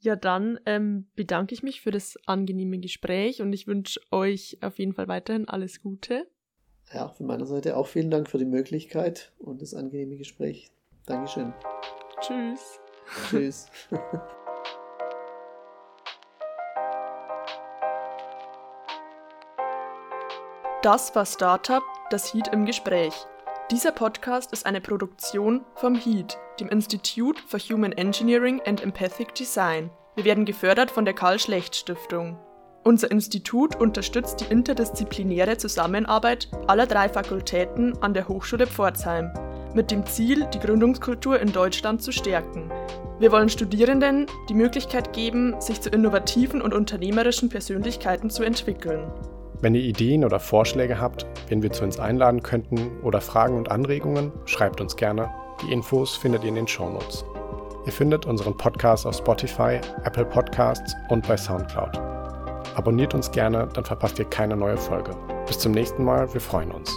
Ja, 0.00 0.16
dann 0.16 0.58
ähm, 0.66 1.06
bedanke 1.14 1.54
ich 1.54 1.62
mich 1.62 1.80
für 1.80 1.92
das 1.92 2.18
angenehme 2.26 2.78
Gespräch 2.78 3.40
und 3.40 3.52
ich 3.52 3.68
wünsche 3.68 4.00
euch 4.10 4.58
auf 4.60 4.78
jeden 4.78 4.94
Fall 4.94 5.06
weiterhin 5.06 5.46
alles 5.48 5.80
Gute. 5.80 6.26
Ja, 6.92 7.08
von 7.08 7.26
meiner 7.26 7.46
Seite 7.46 7.76
auch 7.76 7.86
vielen 7.86 8.10
Dank 8.10 8.28
für 8.28 8.38
die 8.38 8.44
Möglichkeit 8.44 9.32
und 9.38 9.62
das 9.62 9.74
angenehme 9.74 10.16
Gespräch. 10.16 10.72
Dankeschön. 11.06 11.52
Tschüss. 12.20 12.80
Tschüss. 13.30 13.66
Das 20.82 21.14
war 21.14 21.24
Startup, 21.24 21.84
das 22.10 22.34
Heat 22.34 22.48
im 22.48 22.66
Gespräch. 22.66 23.14
Dieser 23.70 23.92
Podcast 23.92 24.52
ist 24.52 24.66
eine 24.66 24.80
Produktion 24.80 25.60
vom 25.76 25.94
HEAT, 25.94 26.36
dem 26.58 26.70
Institute 26.70 27.40
for 27.46 27.60
Human 27.60 27.92
Engineering 27.92 28.60
and 28.66 28.82
Empathic 28.82 29.32
Design. 29.32 29.90
Wir 30.16 30.24
werden 30.24 30.44
gefördert 30.44 30.90
von 30.90 31.04
der 31.04 31.14
Karl 31.14 31.38
Schlecht 31.38 31.76
Stiftung. 31.76 32.36
Unser 32.82 33.12
Institut 33.12 33.76
unterstützt 33.76 34.40
die 34.40 34.52
interdisziplinäre 34.52 35.56
Zusammenarbeit 35.56 36.48
aller 36.66 36.86
drei 36.86 37.08
Fakultäten 37.08 37.96
an 38.02 38.12
der 38.12 38.26
Hochschule 38.26 38.66
Pforzheim 38.66 39.32
mit 39.74 39.92
dem 39.92 40.04
Ziel, 40.04 40.48
die 40.52 40.58
Gründungskultur 40.58 41.38
in 41.38 41.52
Deutschland 41.52 42.02
zu 42.02 42.10
stärken. 42.10 42.72
Wir 43.20 43.30
wollen 43.30 43.48
Studierenden 43.48 44.26
die 44.48 44.54
Möglichkeit 44.54 45.12
geben, 45.12 45.60
sich 45.60 45.80
zu 45.80 45.90
innovativen 45.90 46.60
und 46.60 46.74
unternehmerischen 46.74 47.50
Persönlichkeiten 47.50 48.30
zu 48.30 48.42
entwickeln. 48.42 49.12
Wenn 49.62 49.76
ihr 49.76 49.82
Ideen 49.82 50.24
oder 50.24 50.40
Vorschläge 50.40 51.00
habt, 51.00 51.24
wen 51.46 51.62
wir 51.62 51.70
zu 51.70 51.84
uns 51.84 52.00
einladen 52.00 52.42
könnten 52.42 52.90
oder 53.02 53.20
Fragen 53.20 53.56
und 53.56 53.70
Anregungen, 53.70 54.32
schreibt 54.44 54.80
uns 54.80 54.96
gerne. 54.96 55.30
Die 55.62 55.72
Infos 55.72 56.16
findet 56.16 56.42
ihr 56.42 56.48
in 56.48 56.56
den 56.56 56.66
Shownotes. 56.66 57.24
Ihr 57.86 57.92
findet 57.92 58.26
unseren 58.26 58.56
Podcast 58.56 59.06
auf 59.06 59.16
Spotify, 59.16 59.80
Apple 60.02 60.24
Podcasts 60.24 60.96
und 61.10 61.26
bei 61.28 61.36
SoundCloud. 61.36 61.96
Abonniert 62.74 63.14
uns 63.14 63.30
gerne, 63.30 63.68
dann 63.72 63.84
verpasst 63.84 64.18
ihr 64.18 64.24
keine 64.24 64.56
neue 64.56 64.76
Folge. 64.76 65.14
Bis 65.46 65.60
zum 65.60 65.70
nächsten 65.70 66.02
Mal, 66.02 66.32
wir 66.34 66.40
freuen 66.40 66.72
uns. 66.72 66.92